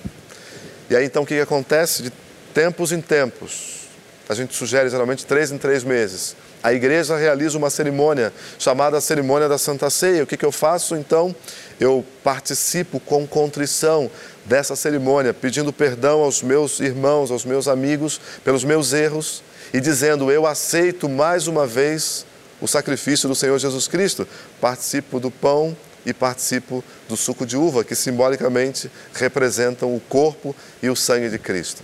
[0.90, 2.04] E aí então o que, que acontece?
[2.04, 2.27] De
[2.58, 3.82] tempos em tempos,
[4.28, 9.48] a gente sugere geralmente três em três meses, a igreja realiza uma cerimônia chamada Cerimônia
[9.48, 10.24] da Santa Ceia.
[10.24, 11.36] O que, que eu faço então?
[11.80, 14.10] Eu participo com contrição
[14.44, 20.32] dessa cerimônia, pedindo perdão aos meus irmãos, aos meus amigos, pelos meus erros e dizendo:
[20.32, 22.26] Eu aceito mais uma vez
[22.60, 24.28] o sacrifício do Senhor Jesus Cristo.
[24.60, 30.90] Participo do pão e participo do suco de uva, que simbolicamente representam o corpo e
[30.90, 31.84] o sangue de Cristo.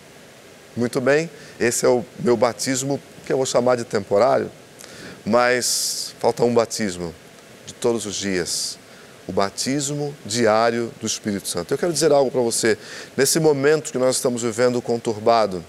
[0.76, 4.50] Muito bem, esse é o meu batismo, que eu vou chamar de temporário,
[5.24, 7.14] mas falta um batismo
[7.66, 8.80] de todos os dias.
[9.28, 11.74] O batismo diário do Espírito Santo.
[11.74, 12.78] Eu quero dizer algo para você.
[13.16, 15.64] Nesse momento que nós estamos vivendo conturbado,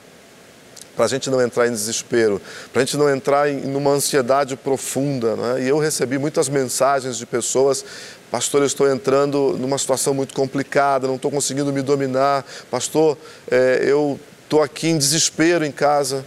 [0.97, 2.41] para a gente não entrar em desespero,
[2.73, 5.37] para a gente não entrar em numa ansiedade profunda.
[5.37, 5.63] Não é?
[5.63, 7.85] E eu recebi muitas mensagens de pessoas,
[8.31, 13.19] pastor, eu estou entrando numa situação muito complicada, não estou conseguindo me dominar, pastor,
[13.51, 14.19] é, eu
[14.55, 16.25] estou aqui em desespero em casa.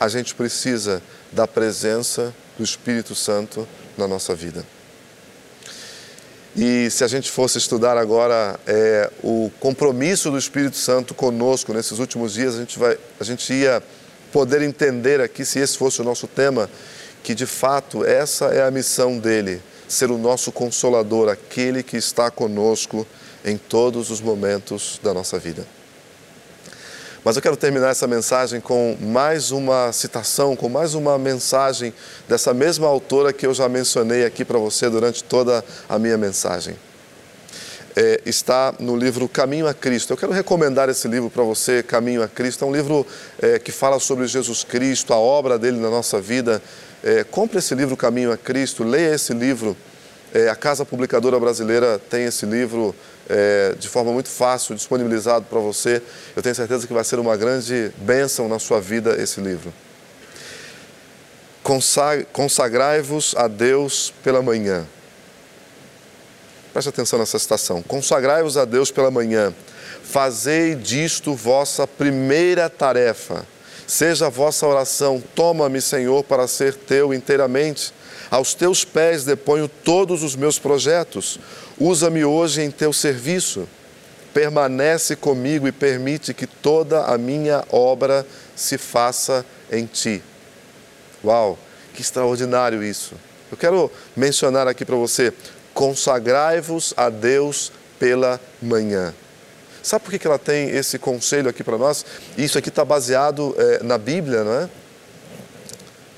[0.00, 4.66] A gente precisa da presença do Espírito Santo na nossa vida.
[6.56, 12.00] E se a gente fosse estudar agora é, o compromisso do Espírito Santo conosco nesses
[12.00, 13.80] últimos dias, a gente, vai, a gente ia
[14.32, 16.68] poder entender aqui, se esse fosse o nosso tema,
[17.22, 22.32] que de fato essa é a missão dele, ser o nosso consolador, aquele que está
[22.32, 23.06] conosco
[23.44, 25.64] em todos os momentos da nossa vida.
[27.24, 31.94] Mas eu quero terminar essa mensagem com mais uma citação, com mais uma mensagem
[32.28, 36.76] dessa mesma autora que eu já mencionei aqui para você durante toda a minha mensagem.
[37.96, 40.12] É, está no livro Caminho a Cristo.
[40.12, 42.62] Eu quero recomendar esse livro para você, Caminho a Cristo.
[42.62, 43.06] É um livro
[43.40, 46.60] é, que fala sobre Jesus Cristo, a obra dele na nossa vida.
[47.02, 49.74] É, compre esse livro Caminho a Cristo, leia esse livro.
[50.34, 52.92] É, a Casa Publicadora Brasileira tem esse livro
[53.28, 56.02] é, de forma muito fácil, disponibilizado para você.
[56.34, 59.72] Eu tenho certeza que vai ser uma grande bênção na sua vida esse livro.
[62.32, 64.84] Consagrai-vos a Deus pela manhã.
[66.72, 67.80] Preste atenção nessa citação.
[67.80, 69.54] Consagrai-vos a Deus pela manhã.
[70.02, 73.46] Fazei disto vossa primeira tarefa.
[73.86, 77.94] Seja a vossa oração: Toma-me, Senhor, para ser teu inteiramente.
[78.34, 81.38] Aos teus pés deponho todos os meus projetos.
[81.78, 83.68] Usa-me hoje em teu serviço.
[84.32, 90.20] Permanece comigo e permite que toda a minha obra se faça em ti.
[91.24, 91.56] Uau,
[91.94, 93.14] que extraordinário isso.
[93.52, 95.32] Eu quero mencionar aqui para você:
[95.72, 97.70] consagrai-vos a Deus
[98.00, 99.14] pela manhã.
[99.80, 102.04] Sabe por que ela tem esse conselho aqui para nós?
[102.36, 104.68] Isso aqui está baseado é, na Bíblia, não é?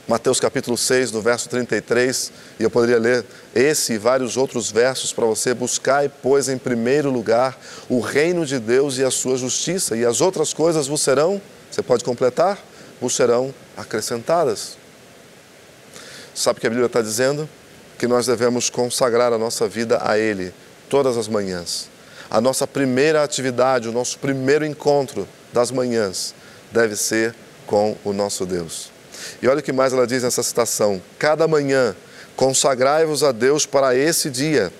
[0.09, 5.12] Mateus capítulo 6, do verso 33, e eu poderia ler esse e vários outros versos
[5.12, 5.53] para você.
[5.53, 10.21] Buscai, pois, em primeiro lugar o reino de Deus e a sua justiça, e as
[10.21, 12.57] outras coisas vos serão, você pode completar,
[13.01, 14.79] vos serão acrescentadas.
[16.33, 17.49] Sabe o que a Bíblia está dizendo?
[17.99, 20.55] Que nós devemos consagrar a nossa vida a Ele
[20.88, 21.88] todas as manhãs.
[22.31, 26.33] A nossa primeira atividade, o nosso primeiro encontro das manhãs
[26.71, 27.35] deve ser
[27.66, 28.95] com o nosso Deus.
[29.40, 31.94] E olha o que mais ela diz nessa citação: Cada manhã
[32.37, 34.72] consagrai-vos a Deus para esse dia.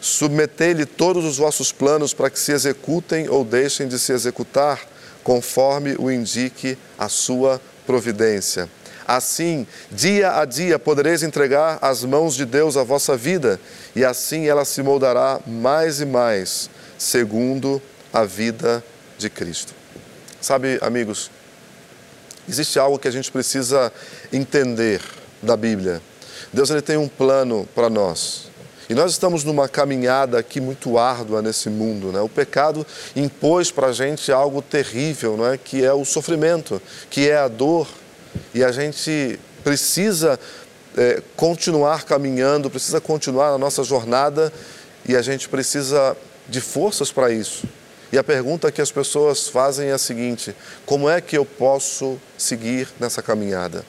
[0.00, 4.80] Submetei-lhe todos os vossos planos para que se executem ou deixem de se executar,
[5.22, 8.68] conforme o indique a sua providência.
[9.06, 13.58] Assim, dia a dia podereis entregar às mãos de Deus a vossa vida,
[13.94, 18.84] e assim ela se moldará mais e mais, segundo a vida
[19.18, 19.74] de Cristo.
[20.40, 21.30] Sabe, amigos,
[22.50, 23.92] existe algo que a gente precisa
[24.32, 25.00] entender
[25.42, 26.02] da Bíblia.
[26.52, 28.50] Deus ele tem um plano para nós.
[28.88, 32.10] E nós estamos numa caminhada aqui muito árdua nesse mundo.
[32.10, 32.20] Né?
[32.20, 32.84] O pecado
[33.14, 35.56] impôs para a gente algo terrível, não é?
[35.56, 37.86] que é o sofrimento, que é a dor.
[38.52, 40.38] E a gente precisa
[40.96, 44.52] é, continuar caminhando, precisa continuar a nossa jornada
[45.06, 46.16] e a gente precisa
[46.48, 47.66] de forças para isso.
[48.12, 50.54] E a pergunta que as pessoas fazem é a seguinte:
[50.84, 53.84] como é que eu posso seguir nessa caminhada?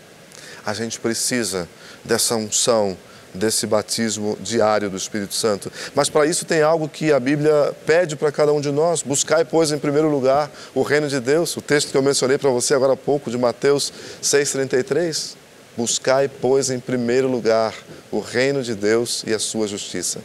[0.66, 1.68] A gente precisa
[2.04, 2.96] dessa unção,
[3.34, 5.72] desse batismo diário do Espírito Santo.
[5.96, 9.44] Mas para isso tem algo que a Bíblia pede para cada um de nós: buscai,
[9.44, 11.58] pois, em primeiro lugar o reino de Deus.
[11.58, 13.92] O texto que eu mencionei para você agora há pouco, de Mateus
[14.22, 15.36] 6,33.
[15.76, 17.74] Buscai, pois, em primeiro lugar
[18.12, 20.20] o reino de Deus e a sua justiça.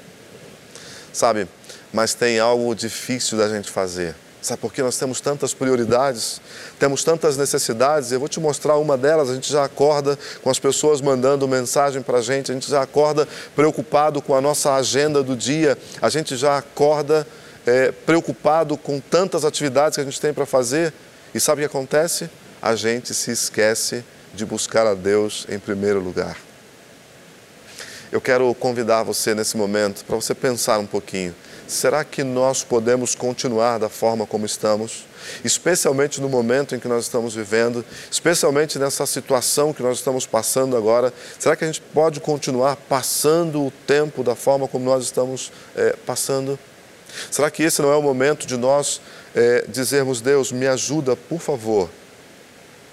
[1.12, 1.48] Sabe,
[1.96, 4.14] mas tem algo difícil da gente fazer.
[4.42, 6.42] Sabe por que nós temos tantas prioridades,
[6.78, 8.12] temos tantas necessidades?
[8.12, 9.30] Eu vou te mostrar uma delas.
[9.30, 12.82] A gente já acorda com as pessoas mandando mensagem para a gente, a gente já
[12.82, 17.26] acorda preocupado com a nossa agenda do dia, a gente já acorda
[17.64, 20.92] é, preocupado com tantas atividades que a gente tem para fazer.
[21.34, 22.28] E sabe o que acontece?
[22.60, 26.36] A gente se esquece de buscar a Deus em primeiro lugar.
[28.12, 31.34] Eu quero convidar você nesse momento para você pensar um pouquinho
[31.66, 35.06] será que nós podemos continuar da forma como estamos?
[35.44, 40.76] Especialmente no momento em que nós estamos vivendo, especialmente nessa situação que nós estamos passando
[40.76, 45.52] agora, será que a gente pode continuar passando o tempo da forma como nós estamos
[45.74, 46.58] é, passando?
[47.30, 49.00] Será que esse não é o momento de nós
[49.34, 51.90] é, dizermos, Deus, me ajuda, por favor,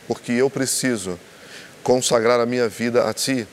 [0.08, 1.20] porque eu preciso
[1.84, 3.48] consagrar a minha vida a Ti?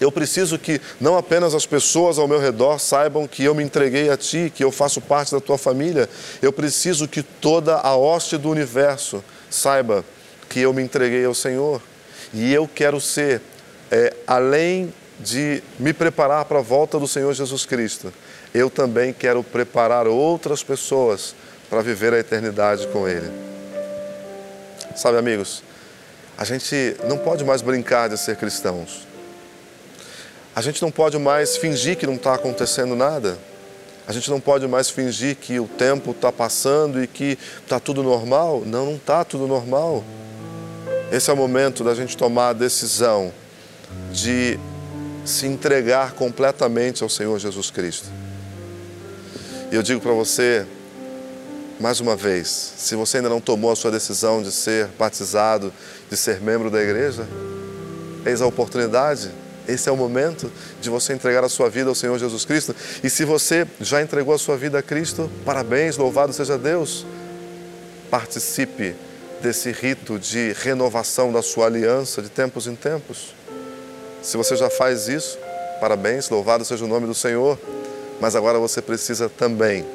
[0.00, 4.10] Eu preciso que não apenas as pessoas ao meu redor saibam que eu me entreguei
[4.10, 6.08] a Ti, que eu faço parte da Tua família.
[6.40, 10.04] Eu preciso que toda a hoste do universo saiba
[10.48, 11.82] que eu me entreguei ao Senhor.
[12.32, 13.40] E eu quero ser,
[13.90, 18.12] é, além de me preparar para a volta do Senhor Jesus Cristo,
[18.54, 21.34] eu também quero preparar outras pessoas
[21.68, 23.30] para viver a eternidade com Ele.
[24.94, 25.62] Sabe, amigos,
[26.36, 29.07] a gente não pode mais brincar de ser cristãos.
[30.54, 33.38] A gente não pode mais fingir que não está acontecendo nada.
[34.06, 38.02] A gente não pode mais fingir que o tempo está passando e que está tudo
[38.02, 38.62] normal.
[38.64, 40.02] Não, não está tudo normal.
[41.12, 43.32] Esse é o momento da gente tomar a decisão
[44.12, 44.58] de
[45.24, 48.06] se entregar completamente ao Senhor Jesus Cristo.
[49.70, 50.66] E eu digo para você,
[51.78, 55.72] mais uma vez, se você ainda não tomou a sua decisão de ser batizado,
[56.10, 57.28] de ser membro da igreja,
[58.24, 59.30] eis a oportunidade
[59.68, 60.50] esse é o momento
[60.80, 62.74] de você entregar a sua vida ao Senhor Jesus Cristo.
[63.04, 67.06] E se você já entregou a sua vida a Cristo, parabéns, louvado seja Deus.
[68.10, 68.94] Participe
[69.42, 73.34] desse rito de renovação da sua aliança de tempos em tempos.
[74.22, 75.38] Se você já faz isso,
[75.80, 77.58] parabéns, louvado seja o nome do Senhor.
[78.20, 79.86] Mas agora você precisa também,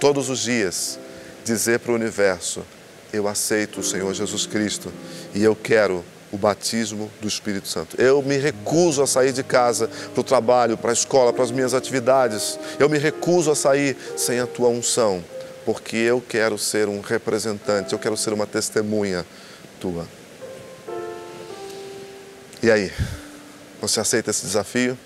[0.00, 0.98] todos os dias,
[1.44, 2.64] dizer para o universo:
[3.12, 4.92] Eu aceito o Senhor Jesus Cristo
[5.34, 8.00] e eu quero o batismo do Espírito Santo.
[8.00, 11.50] Eu me recuso a sair de casa para o trabalho, para a escola, para as
[11.50, 12.58] minhas atividades.
[12.78, 15.22] Eu me recuso a sair sem a tua unção,
[15.66, 19.26] porque eu quero ser um representante, eu quero ser uma testemunha
[19.78, 20.08] tua.
[22.62, 22.90] E aí,
[23.80, 24.96] você aceita esse desafio?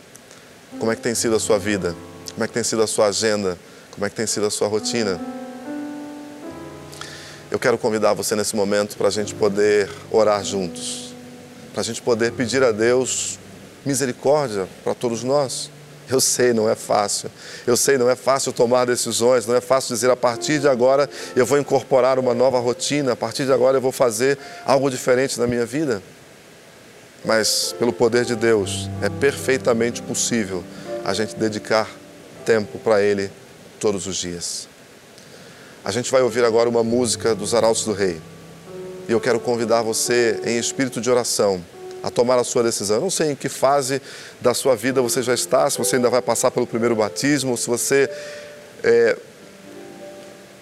[0.79, 1.97] Como é que tem sido a sua vida?
[2.35, 3.59] Como é que tem sido a sua agenda?
[3.91, 5.21] Como é que tem sido a sua rotina?
[7.51, 11.06] Eu quero convidar você nesse momento para a gente poder orar juntos
[11.77, 13.39] para a gente poder pedir a Deus
[13.85, 15.71] misericórdia para todos nós.
[16.09, 17.31] Eu sei, não é fácil.
[17.67, 21.07] Eu sei, não é fácil tomar decisões, não é fácil dizer a partir de agora
[21.37, 25.39] eu vou incorporar uma nova rotina, a partir de agora eu vou fazer algo diferente
[25.39, 26.03] na minha vida.
[27.23, 30.65] Mas, pelo poder de Deus, é perfeitamente possível
[31.05, 31.91] a gente dedicar
[32.47, 33.31] tempo para Ele
[33.79, 34.67] todos os dias.
[35.85, 38.19] A gente vai ouvir agora uma música dos Arautos do Rei.
[39.09, 41.63] E eu quero convidar você, em espírito de oração,
[42.03, 42.97] a tomar a sua decisão.
[42.97, 44.01] Eu não sei em que fase
[44.41, 47.69] da sua vida você já está, se você ainda vai passar pelo primeiro batismo, se
[47.69, 48.11] você
[48.83, 49.17] é,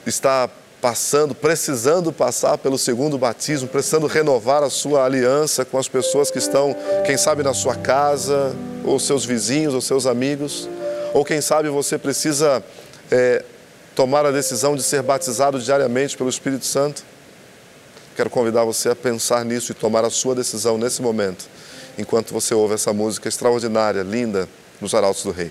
[0.07, 0.49] está
[0.81, 6.37] passando, precisando passar pelo segundo batismo, precisando renovar a sua aliança com as pessoas que
[6.37, 6.77] estão,
[7.07, 10.69] quem sabe, na sua casa, ou seus vizinhos, ou seus amigos,
[11.15, 12.63] ou quem sabe você precisa
[13.11, 13.43] é,
[13.95, 17.03] tomar a decisão de ser batizado diariamente pelo Espírito Santo.
[18.17, 21.47] Quero convidar você a pensar nisso e tomar a sua decisão nesse momento,
[21.99, 24.49] enquanto você ouve essa música extraordinária, linda,
[24.81, 25.51] nos Arautos do Rei.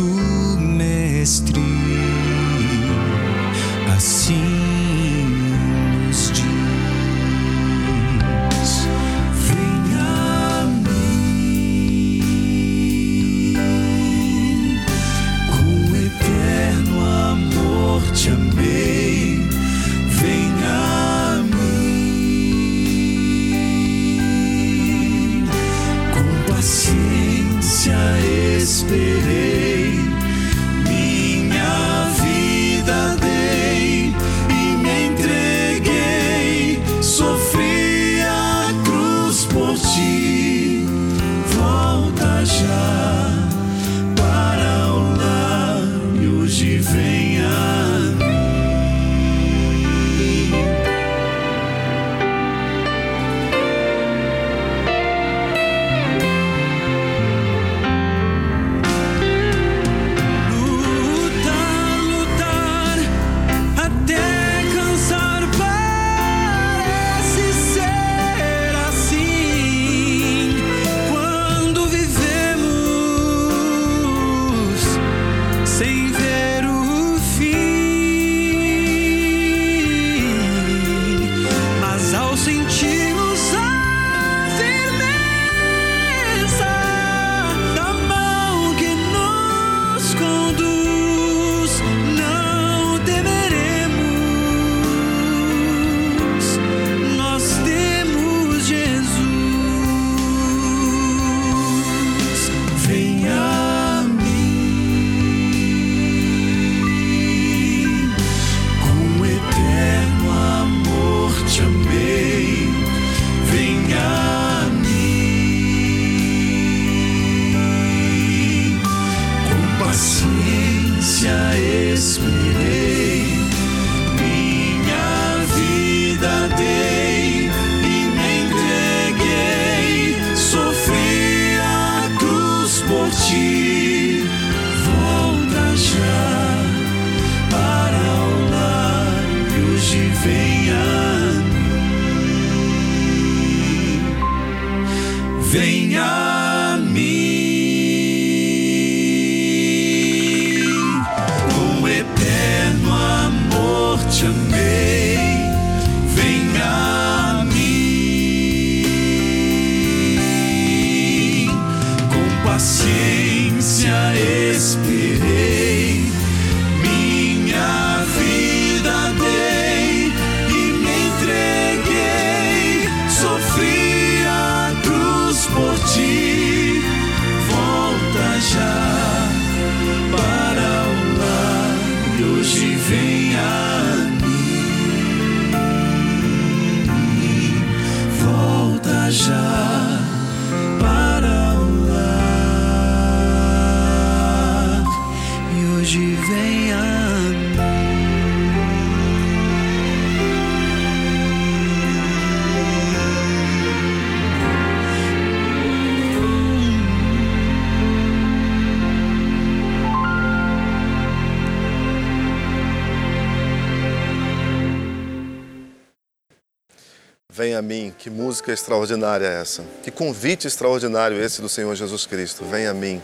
[218.31, 219.61] música extraordinária é essa?
[219.83, 222.45] Que convite extraordinário esse do Senhor Jesus Cristo.
[222.45, 223.03] Vem a mim.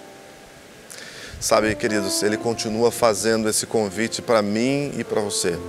[1.38, 5.60] Sabe, queridos, ele continua fazendo esse convite para mim e para você.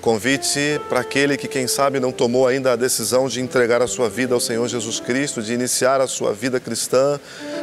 [0.00, 4.08] Convite para aquele que, quem sabe, não tomou ainda a decisão de entregar a sua
[4.08, 7.20] vida ao Senhor Jesus Cristo, de iniciar a sua vida cristã.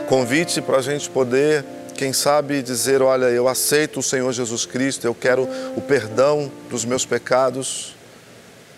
[0.08, 1.66] Convite para a gente poder,
[1.96, 6.86] quem sabe, dizer: Olha, eu aceito o Senhor Jesus Cristo, eu quero o perdão dos
[6.86, 7.97] meus pecados.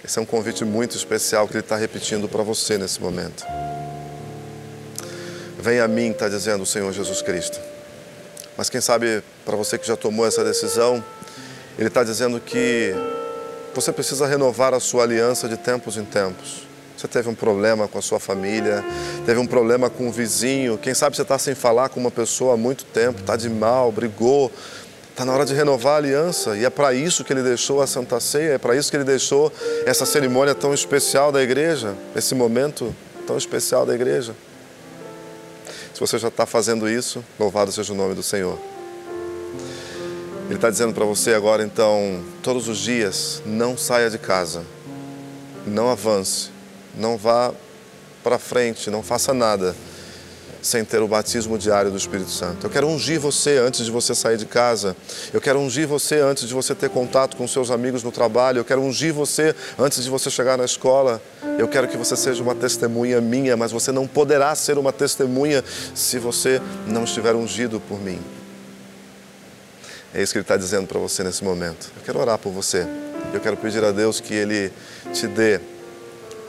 [0.03, 3.45] Esse é um convite muito especial que Ele está repetindo para você nesse momento.
[5.59, 7.59] Vem a mim, está dizendo o Senhor Jesus Cristo.
[8.55, 11.03] Mas quem sabe, para você que já tomou essa decisão,
[11.77, 12.93] Ele está dizendo que
[13.75, 16.67] você precisa renovar a sua aliança de tempos em tempos.
[16.97, 18.83] Você teve um problema com a sua família,
[19.25, 22.55] teve um problema com um vizinho, quem sabe você está sem falar com uma pessoa
[22.55, 24.51] há muito tempo, está de mal, brigou,
[25.19, 27.87] Está na hora de renovar a aliança e é para isso que ele deixou a
[27.87, 29.51] Santa Ceia, é para isso que ele deixou
[29.85, 32.95] essa cerimônia tão especial da igreja, esse momento
[33.27, 34.33] tão especial da igreja.
[35.93, 38.57] Se você já está fazendo isso, louvado seja o nome do Senhor.
[40.45, 44.63] Ele está dizendo para você agora, então, todos os dias, não saia de casa,
[45.67, 46.49] não avance,
[46.95, 47.53] não vá
[48.23, 49.75] para frente, não faça nada
[50.61, 52.65] sem ter o batismo diário do Espírito Santo.
[52.65, 54.95] Eu quero ungir você antes de você sair de casa.
[55.33, 58.59] Eu quero ungir você antes de você ter contato com seus amigos no trabalho.
[58.59, 61.21] Eu quero ungir você antes de você chegar na escola.
[61.57, 65.63] Eu quero que você seja uma testemunha minha, mas você não poderá ser uma testemunha
[65.95, 68.19] se você não estiver ungido por mim.
[70.13, 71.91] É isso que ele está dizendo para você nesse momento.
[71.95, 72.87] Eu quero orar por você.
[73.31, 74.71] Eu quero pedir a Deus que Ele
[75.13, 75.59] te dê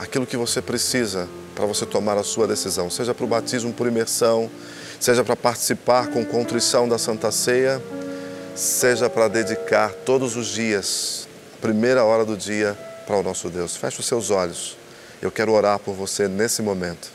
[0.00, 3.86] aquilo que você precisa para você tomar a sua decisão, seja para o batismo por
[3.86, 4.50] imersão,
[4.98, 7.82] seja para participar com contrição da Santa Ceia,
[8.56, 11.28] seja para dedicar todos os dias,
[11.60, 12.76] primeira hora do dia,
[13.06, 13.76] para o nosso Deus.
[13.76, 14.78] Feche os seus olhos.
[15.20, 17.10] Eu quero orar por você nesse momento.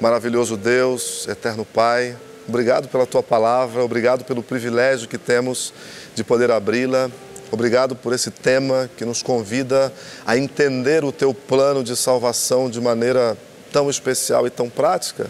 [0.00, 2.16] Maravilhoso Deus, eterno Pai,
[2.48, 5.72] obrigado pela tua palavra, obrigado pelo privilégio que temos
[6.12, 7.08] de poder abri-la.
[7.52, 9.92] Obrigado por esse tema que nos convida
[10.24, 13.36] a entender o teu plano de salvação de maneira
[13.70, 15.26] tão especial e tão prática.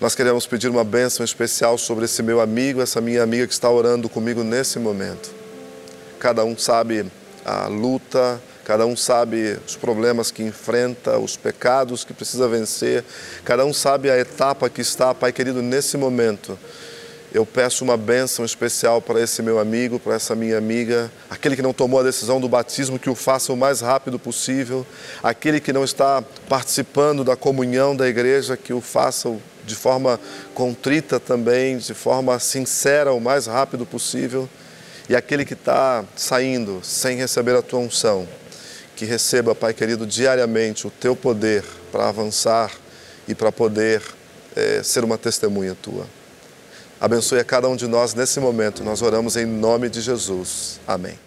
[0.00, 3.68] Nós queremos pedir uma bênção especial sobre esse meu amigo, essa minha amiga que está
[3.68, 5.30] orando comigo nesse momento.
[6.18, 7.12] Cada um sabe
[7.44, 13.04] a luta, cada um sabe os problemas que enfrenta, os pecados que precisa vencer,
[13.44, 16.58] cada um sabe a etapa que está, Pai querido, nesse momento
[17.34, 21.62] eu peço uma bênção especial para esse meu amigo, para essa minha amiga, aquele que
[21.62, 24.86] não tomou a decisão do batismo, que o faça o mais rápido possível,
[25.20, 30.20] aquele que não está participando da comunhão da igreja, que o faça de forma
[30.54, 34.48] contrita também, de forma sincera, o mais rápido possível,
[35.08, 38.28] e aquele que está saindo sem receber a tua unção,
[38.94, 42.70] que receba, Pai querido, diariamente o teu poder para avançar
[43.26, 44.00] e para poder
[44.54, 46.06] é, ser uma testemunha tua.
[47.04, 48.82] Abençoe a cada um de nós nesse momento.
[48.82, 50.80] Nós oramos em nome de Jesus.
[50.86, 51.24] Amém.